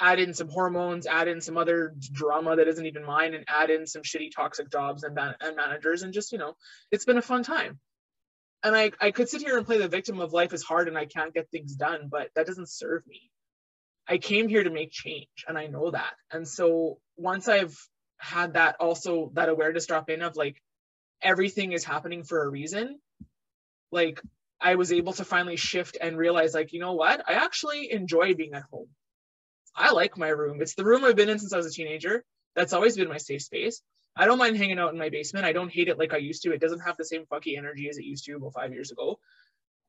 [0.00, 3.70] Add in some hormones, add in some other drama that isn't even mine, and add
[3.70, 6.54] in some shitty toxic jobs and, and managers, and just you know,
[6.90, 7.78] it's been a fun time.
[8.62, 10.98] And I I could sit here and play the victim of life is hard and
[10.98, 13.30] I can't get things done, but that doesn't serve me.
[14.08, 16.14] I came here to make change, and I know that.
[16.32, 17.76] And so once I've
[18.18, 20.60] had that also that awareness drop in of like
[21.22, 22.98] everything is happening for a reason
[23.90, 24.20] like
[24.60, 27.22] i was able to finally shift and realize like you know what?
[27.28, 28.88] I actually enjoy being at home.
[29.74, 30.60] I like my room.
[30.60, 32.24] It's the room i've been in since i was a teenager.
[32.54, 33.82] That's always been my safe space.
[34.16, 35.46] I don't mind hanging out in my basement.
[35.46, 36.52] I don't hate it like i used to.
[36.52, 39.18] It doesn't have the same fucky energy as it used to about five years ago.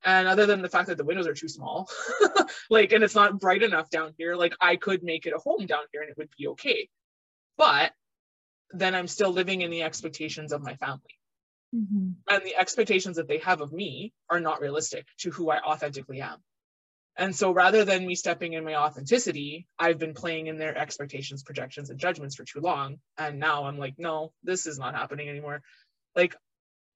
[0.04, 1.90] And other than the fact that the windows are too small
[2.70, 5.66] like and it's not bright enough down here like i could make it a home
[5.66, 6.90] down here and it would be okay.
[7.58, 7.92] But
[8.72, 11.19] then I'm still living in the expectations of my family.
[11.76, 12.12] Mm-hmm.
[12.30, 16.22] And the expectations that they have of me are not realistic to who I authentically
[16.22, 16.38] am.
[17.18, 21.44] And so rather than me stepping in my authenticity, I've been playing in their expectations,
[21.44, 23.00] projections, and judgments for too long.
[23.18, 25.62] And now I'm like, no, this is not happening anymore.
[26.16, 26.36] Like,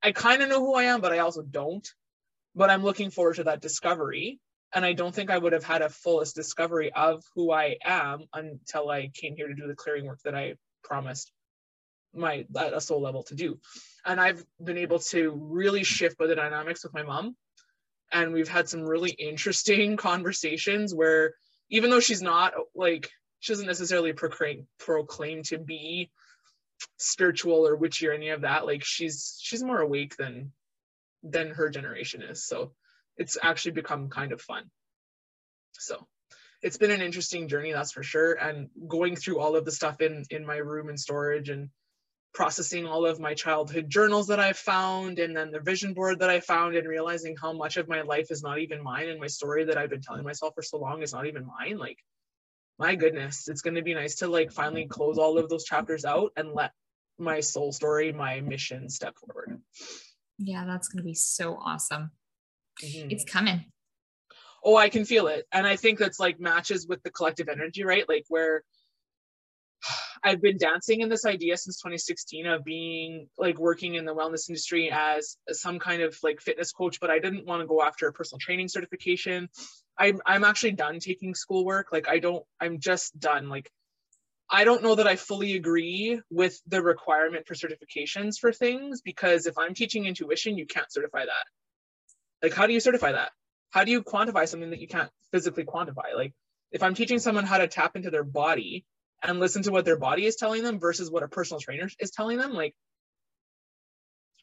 [0.01, 1.87] I kind of know who I am, but I also don't.
[2.55, 4.39] But I'm looking forward to that discovery.
[4.73, 8.23] And I don't think I would have had a fullest discovery of who I am
[8.33, 11.31] until I came here to do the clearing work that I promised
[12.13, 13.59] my at a soul level to do.
[14.05, 17.35] And i've been able to really shift by the dynamics with my mom.
[18.11, 21.33] And we've had some really interesting conversations where
[21.69, 23.09] even though she's not like
[23.39, 26.11] she doesn't necessarily proclaim proclaim to be
[26.97, 30.51] spiritual or witchy or any of that like she's she's more awake than
[31.23, 32.45] than her generation is.
[32.45, 32.73] So
[33.17, 34.69] it's actually become kind of fun.
[35.73, 36.05] So
[36.61, 38.33] it's been an interesting journey that's for sure.
[38.33, 41.69] And going through all of the stuff in in my room and storage and
[42.33, 46.31] processing all of my childhood journals that I found and then the vision board that
[46.31, 49.27] I found and realizing how much of my life is not even mine and my
[49.27, 51.99] story that I've been telling myself for so long is not even mine like
[52.79, 56.05] my goodness it's going to be nice to like finally close all of those chapters
[56.05, 56.71] out and let
[57.19, 59.61] my soul story my mission step forward.
[60.39, 62.11] Yeah that's going to be so awesome.
[62.83, 63.11] Mm-hmm.
[63.11, 63.65] it's coming.
[64.63, 65.45] Oh i can feel it.
[65.51, 68.09] And i think that's like matches with the collective energy right?
[68.09, 68.63] Like where
[70.23, 74.49] I've been dancing in this idea since 2016 of being like working in the wellness
[74.49, 78.07] industry as some kind of like fitness coach, but I didn't want to go after
[78.07, 79.49] a personal training certification.
[79.97, 81.87] I'm I'm actually done taking schoolwork.
[81.91, 83.49] Like I don't, I'm just done.
[83.49, 83.69] Like
[84.49, 89.45] I don't know that I fully agree with the requirement for certifications for things because
[89.47, 91.45] if I'm teaching intuition, you can't certify that.
[92.43, 93.31] Like, how do you certify that?
[93.71, 96.13] How do you quantify something that you can't physically quantify?
[96.15, 96.33] Like,
[96.71, 98.85] if I'm teaching someone how to tap into their body,
[99.23, 102.11] and listen to what their body is telling them versus what a personal trainer is
[102.11, 102.75] telling them like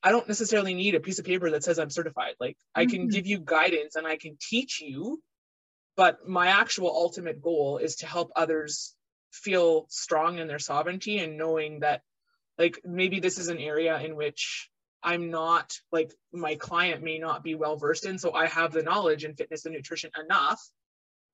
[0.02, 2.80] i don't necessarily need a piece of paper that says i'm certified like mm-hmm.
[2.80, 3.08] i can mm-hmm.
[3.10, 5.20] give you guidance and i can teach you
[5.96, 8.94] but my actual ultimate goal is to help others
[9.32, 12.02] feel strong in their sovereignty and knowing that
[12.58, 14.68] like maybe this is an area in which
[15.02, 18.82] i'm not like my client may not be well versed in so i have the
[18.82, 20.60] knowledge in fitness and nutrition enough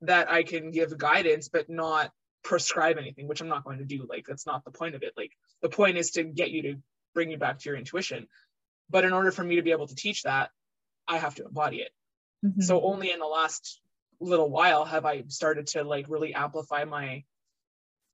[0.03, 2.11] that i can give guidance but not
[2.47, 4.07] prescribe anything, which I'm not going to do.
[4.09, 5.13] Like that's not the point of it.
[5.17, 5.33] Like
[5.63, 6.75] the point is to get you to
[7.13, 8.29] bring you back to your intuition.
[8.89, 10.51] But in order for me to be able to teach that,
[11.09, 11.91] I have to embody it.
[12.45, 12.61] Mm-hmm.
[12.61, 13.81] So only in the last
[14.21, 17.25] little while have I started to like really amplify my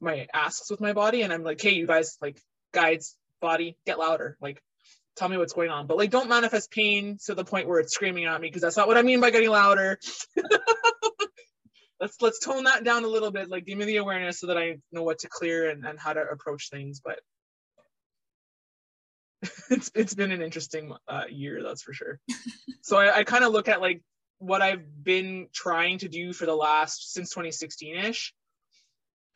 [0.00, 1.22] my asks with my body.
[1.22, 2.40] And I'm like, hey, you guys, like
[2.72, 4.38] guides, body, get louder.
[4.40, 4.62] Like
[5.14, 5.86] tell me what's going on.
[5.86, 8.78] But like don't manifest pain to the point where it's screaming at me because that's
[8.78, 9.98] not what I mean by getting louder.
[12.02, 13.48] let's let's tone that down a little bit.
[13.48, 16.12] Like give me the awareness so that i know what to clear and, and how
[16.12, 17.20] to approach things but
[19.70, 22.18] it's it's been an interesting uh, year that's for sure.
[22.84, 24.02] So i, I kind of look at like
[24.38, 28.32] what i've been trying to do for the last since 2016ish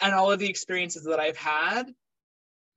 [0.01, 1.84] and all of the experiences that i've had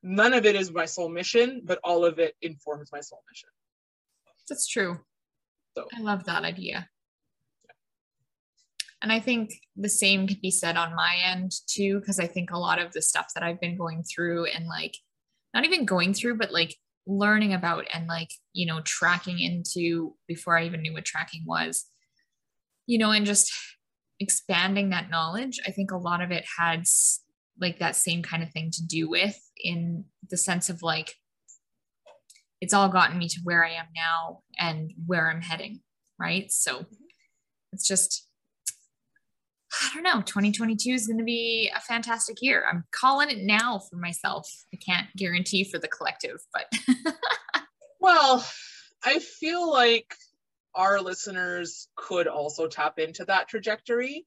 [0.03, 3.49] none of it is my soul mission but all of it informs my soul mission.
[4.47, 4.99] That's true.
[5.75, 6.87] So i love that idea
[9.01, 12.51] and I think the same can be said on my end too, because I think
[12.51, 14.95] a lot of the stuff that I've been going through and like
[15.53, 16.75] not even going through, but like
[17.07, 21.85] learning about and like you know tracking into before i even knew what tracking was
[22.85, 23.51] you know and just
[24.19, 26.83] expanding that knowledge i think a lot of it had
[27.59, 31.15] like that same kind of thing to do with in the sense of like
[32.61, 35.79] it's all gotten me to where i am now and where i'm heading
[36.19, 36.51] right?
[36.51, 36.85] So
[37.71, 38.27] it's just
[39.71, 40.21] I don't know.
[40.21, 42.65] 2022 is going to be a fantastic year.
[42.69, 44.47] I'm calling it now for myself.
[44.73, 46.71] I can't guarantee for the collective, but.
[47.99, 48.45] well,
[49.03, 50.13] I feel like
[50.73, 54.25] our listeners could also tap into that trajectory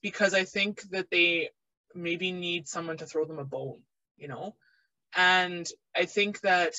[0.00, 1.50] because I think that they
[1.94, 3.80] maybe need someone to throw them a bone,
[4.16, 4.54] you know?
[5.16, 6.74] And I think that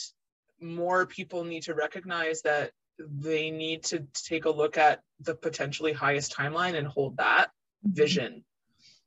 [0.60, 5.94] more people need to recognize that they need to take a look at the potentially
[5.94, 7.50] highest timeline and hold that
[7.84, 8.44] vision.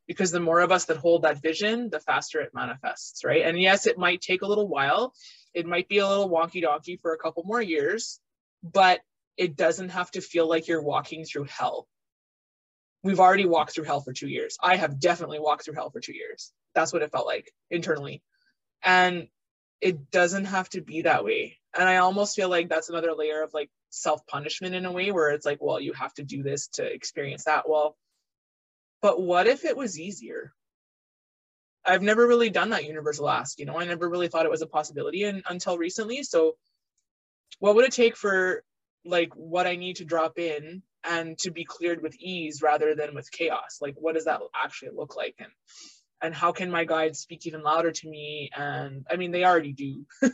[0.07, 3.45] Because the more of us that hold that vision the faster it manifests right?
[3.45, 5.13] And yes it might take a little while.
[5.55, 8.21] It might be a little wonky donkey for a couple more years
[8.63, 9.01] but
[9.37, 11.87] it doesn't have to feel like you're walking through hell.
[13.03, 14.57] We've already walked through hell for two years.
[14.61, 16.53] I have definitely walked through hell for two years.
[16.75, 18.23] That's what it felt like internally.
[18.83, 19.29] And
[19.81, 21.59] it doesn't have to be that way.
[21.79, 25.13] And i almost feel like that's another layer of like self punishment in a way
[25.13, 27.69] where it's like well you have to do this to experience that.
[27.69, 27.97] Well
[29.03, 30.53] but what if it was easier?
[31.85, 34.63] I've never really done that universal ask, you know, I never really thought it was
[34.63, 36.23] a possibility and, until recently.
[36.25, 36.57] So
[37.61, 38.65] what would it take for
[39.05, 43.15] like what I need to drop in and to be cleared with ease rather than
[43.15, 43.79] with chaos?
[43.81, 45.37] Like what does that actually look like?
[45.39, 45.53] And
[46.23, 48.51] and how can my guides speak even louder to me?
[48.57, 50.07] And I mean they already do.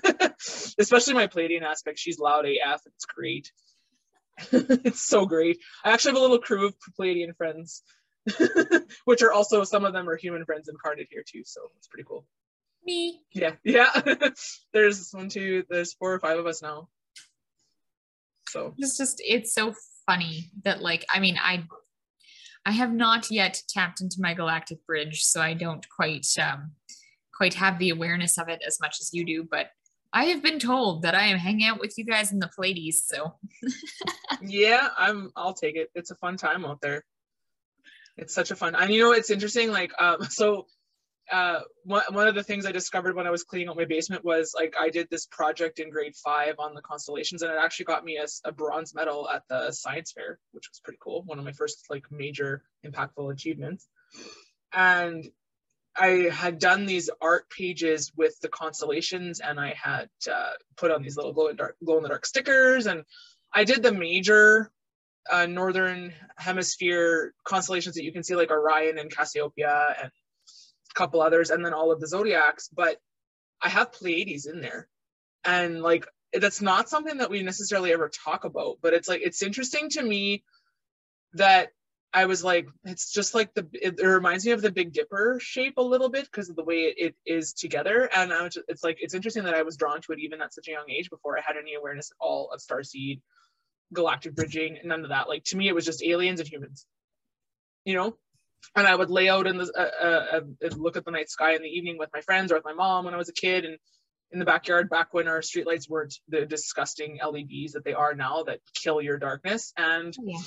[0.79, 1.99] Especially my Pleiadian aspect.
[1.99, 2.81] She's loud AF.
[2.87, 3.53] It's great.
[4.53, 5.59] it's so great.
[5.85, 7.83] I actually have a little crew of Pleiadian friends
[9.05, 11.43] which are also some of them are human friends incarnate here too.
[11.45, 12.27] So it's pretty cool.
[12.85, 13.21] Me.
[13.33, 13.91] Yeah, yeah.
[14.73, 16.89] there's one, two, there's four or five of us now.
[18.49, 19.75] So it's just it's so
[20.07, 21.65] funny that like I mean I
[22.67, 26.73] I have not yet tapped into my galactic bridge, so I don't quite um
[27.35, 29.71] quite have the awareness of it as much as you do, but
[30.13, 33.05] I have been told that I am hanging out with you guys in the Pleiades,
[33.07, 33.37] so
[34.43, 35.91] yeah, I'm I'll take it.
[35.95, 37.05] It's a fun time out there
[38.17, 40.67] it's such a fun and you know it's interesting like um so
[41.31, 44.25] uh one, one of the things i discovered when i was cleaning out my basement
[44.25, 47.85] was like i did this project in grade five on the constellations and it actually
[47.85, 51.39] got me a, a bronze medal at the science fair which was pretty cool one
[51.39, 53.89] of my first like major impactful achievements.
[54.73, 55.25] And
[55.97, 61.03] I had done these art pages with the constellations and I had uh, put on
[61.03, 63.05] these little glow in dark glow in the dark stickers and
[63.53, 64.71] I did the major
[65.31, 71.21] uh, northern hemisphere constellations that you can see like Orion and Cassiopeia and a couple
[71.21, 72.99] others and then all of the zodiacs but
[73.61, 74.89] I have Pleiades in there.
[75.45, 79.43] And like that's not something that we necessarily ever talk about but it's like it's
[79.43, 80.45] interesting to me
[81.35, 81.69] that
[82.15, 85.39] I was like it's just like the it, it reminds me of the Big Dipper
[85.41, 88.09] shape a little bit because of the way it, it is together.
[88.15, 90.43] And I was just, it's like it's interesting that I was drawn to it even
[90.43, 93.21] at such a young age before I had any awareness at all of starseed
[93.93, 95.29] galactic bridging, none of that.
[95.29, 96.87] Like to me, it was just aliens and humans,
[97.85, 98.17] you know.
[98.77, 101.55] And I would lay out in the uh, uh, uh, look at the night sky
[101.55, 103.65] in the evening with my friends or with my mom when I was a kid,
[103.65, 103.79] and
[104.31, 108.45] in the backyard back when our streetlights weren't the disgusting LEDs that they are now
[108.45, 109.73] that kill your darkness.
[109.77, 110.39] And yeah.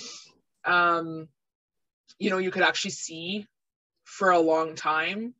[0.65, 1.27] um,
[2.17, 3.45] you know, you could actually see
[4.03, 5.33] for a long time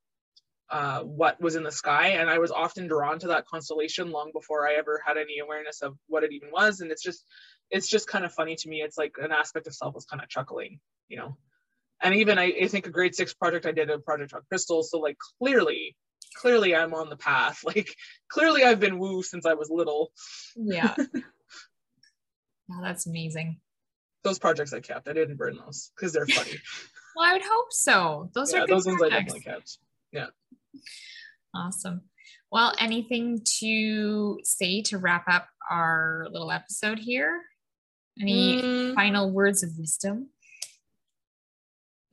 [0.70, 2.10] uh, what was in the sky.
[2.10, 5.82] And I was often drawn to that constellation long before I ever had any awareness
[5.82, 6.82] of what it even was.
[6.82, 7.24] And it's just
[7.70, 8.82] it's just kind of funny to me.
[8.82, 11.38] It's like an aspect of self was kind of chuckling, you know.
[12.02, 14.92] And even I, I think a grade six project I did a project on crystals.
[14.92, 15.96] So like clearly,
[16.36, 17.64] clearly I'm on the path.
[17.66, 17.96] Like
[18.28, 20.12] clearly I've been woo since I was little.
[20.56, 20.94] Yeah.
[22.72, 23.60] oh, that's amazing.
[24.24, 25.08] Those projects I kept.
[25.08, 26.58] I didn't burn those because they're funny.
[27.16, 28.30] well, I would hope so.
[28.34, 29.02] Those yeah, are those projects.
[29.02, 29.78] ones I definitely kept.
[30.12, 30.28] Yeah.
[31.54, 32.02] Awesome.
[32.52, 37.42] Well, anything to say to wrap up our little episode here?
[38.20, 38.96] Any mm.
[38.96, 40.30] final words of wisdom?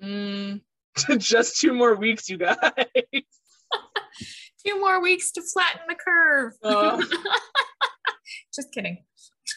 [0.03, 0.61] Mm.
[1.19, 2.57] Just two more weeks, you guys.
[4.67, 6.53] two more weeks to flatten the curve.
[6.63, 7.03] Uh,
[8.55, 9.05] Just kidding.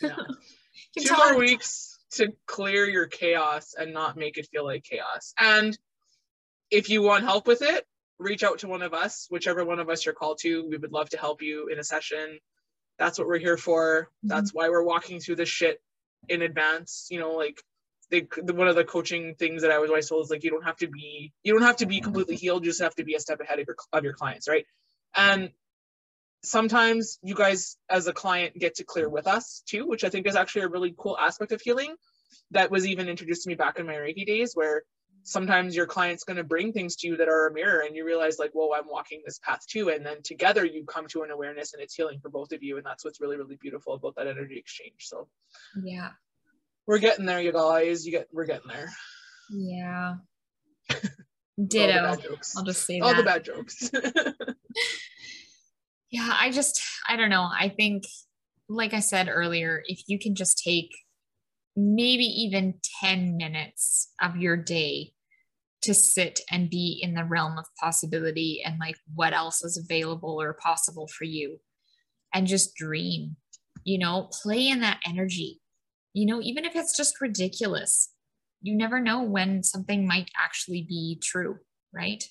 [0.02, 0.16] Yeah.
[0.98, 5.34] two more weeks to clear your chaos and not make it feel like chaos.
[5.40, 5.78] And
[6.72, 7.86] if you want help with it,
[8.20, 10.68] reach out to one of us, whichever one of us you're called to.
[10.68, 12.40] We would love to help you in a session.
[12.98, 14.04] That's what we're here for.
[14.04, 14.30] Mm-hmm.
[14.30, 15.82] That's why we're walking through this shit
[16.30, 17.08] in advance.
[17.10, 17.62] You know, like
[18.12, 20.52] they, the, one of the coaching things that I was always told is like you
[20.52, 22.64] don't have to be you don't have to be completely healed.
[22.64, 24.66] You just have to be a step ahead of your of your clients, right?
[25.16, 25.50] And
[26.44, 30.28] sometimes you guys as a client get to clear with us too, which I think
[30.28, 31.96] is actually a really cool aspect of healing
[32.52, 34.84] that was even introduced to me back in my Reiki days where
[35.26, 38.06] sometimes your client's going to bring things to you that are a mirror and you
[38.06, 39.90] realize like whoa i'm walking this path too.
[39.90, 42.78] And then together you come to an awareness and it's healing for both of you
[42.78, 45.00] and that's what's really really beautiful about that energy exchange.
[45.00, 45.28] So
[45.84, 46.10] yeah.
[46.86, 48.06] we're getting there you guys.
[48.06, 48.90] You get we're getting there.
[49.50, 50.16] Yeah.
[51.68, 52.18] Ditto.
[52.58, 53.18] i'll just say all that.
[53.18, 53.90] the bad jokes.
[56.12, 57.50] Yeah i just i don't know.
[57.52, 58.04] I think
[58.70, 60.92] like i said earlier if you can just take
[61.76, 65.12] maybe even 10 minutes of your day
[65.86, 70.42] to sit and be in the realm of possibility and like what else is available
[70.42, 71.60] or possible for you
[72.34, 73.36] and just dream
[73.84, 75.62] you know play in that energy.
[76.14, 78.12] You know even if it's just ridiculous
[78.62, 81.60] you never know when something might actually be true
[81.94, 82.24] right?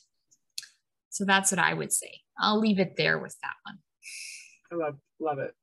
[1.11, 2.21] So that's what i would say.
[2.39, 3.79] I'll leave it there with that one.
[4.73, 5.55] I love love it.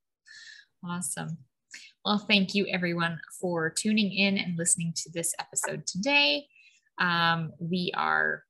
[0.83, 1.39] Awesome.
[2.05, 6.47] Well thank you everyone for tuning in and listening to this episode today
[6.97, 8.43] um, we are,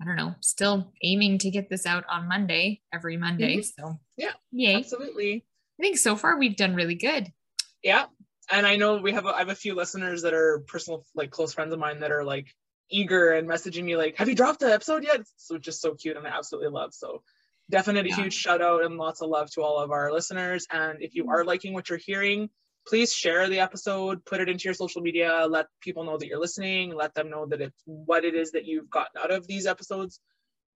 [0.00, 3.58] I don't know, still aiming to get this out on Monday, every Monday.
[3.58, 3.82] Mm-hmm.
[3.82, 4.76] So yeah, yay.
[4.76, 5.44] absolutely.
[5.78, 7.32] I think so far we've done really good.
[7.82, 8.06] Yeah.
[8.50, 11.30] And I know we have, a, I have a few listeners that are personal, like
[11.30, 12.48] close friends of mine that are like
[12.90, 15.22] eager and messaging me like, have you dropped the episode yet?
[15.36, 16.92] So just so cute and I absolutely love.
[16.92, 17.22] So
[17.70, 18.16] definitely yeah.
[18.16, 20.66] huge shout out and lots of love to all of our listeners.
[20.70, 21.32] And if you mm-hmm.
[21.32, 22.50] are liking what you're hearing,
[22.86, 26.40] please share the episode, put it into your social media, let people know that you're
[26.40, 29.66] listening, let them know that it's what it is that you've gotten out of these
[29.66, 30.20] episodes.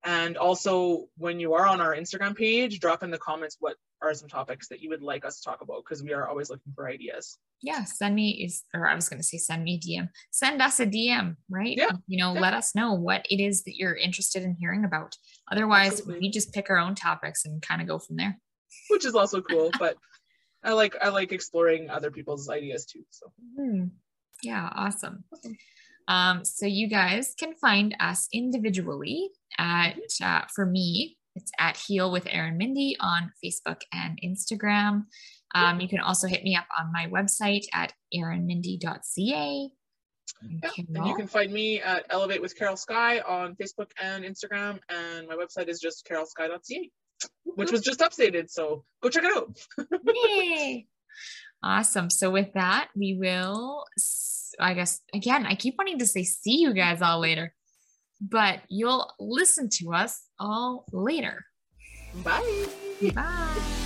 [0.05, 4.15] And also, when you are on our Instagram page, drop in the comments what are
[4.15, 6.73] some topics that you would like us to talk about because we are always looking
[6.75, 7.39] for ideas.
[7.63, 10.09] Yeah, send me is or I was going to say send me DM.
[10.31, 11.77] Send us a DM, right?
[11.77, 11.93] Yeah.
[12.07, 12.41] You know, yeah.
[12.41, 15.17] let us know what it is that you're interested in hearing about.
[15.51, 16.21] Otherwise, Absolutely.
[16.21, 18.39] we just pick our own topics and kind of go from there.
[18.91, 19.97] Which is also cool, but
[20.65, 23.05] I like I like exploring other people's ideas too.
[23.11, 23.91] So mm.
[24.43, 25.25] yeah, awesome.
[26.09, 32.11] Um, so you guys can find us individually at uh, for me it's at Heal
[32.11, 35.05] with Erin Mindy on Facebook and Instagram.
[35.55, 39.71] Um, you can also hit me up on my website at erinmindy.ca.
[40.43, 44.81] Yeah, and you can find me at Elevate with Carol Sky on Facebook and Instagram,
[44.89, 46.91] and my website is just carolsky.ca
[47.45, 48.51] which was just updated.
[48.51, 49.57] So go check it out.
[50.15, 50.87] Yay!
[51.63, 52.11] Awesome.
[52.11, 53.85] So with that, we will,
[54.61, 57.55] I guess, again, I keep wanting to say see you guys all later,
[58.21, 61.45] but you'll listen to us all later.
[62.23, 62.67] Bye.
[63.15, 63.86] Bye.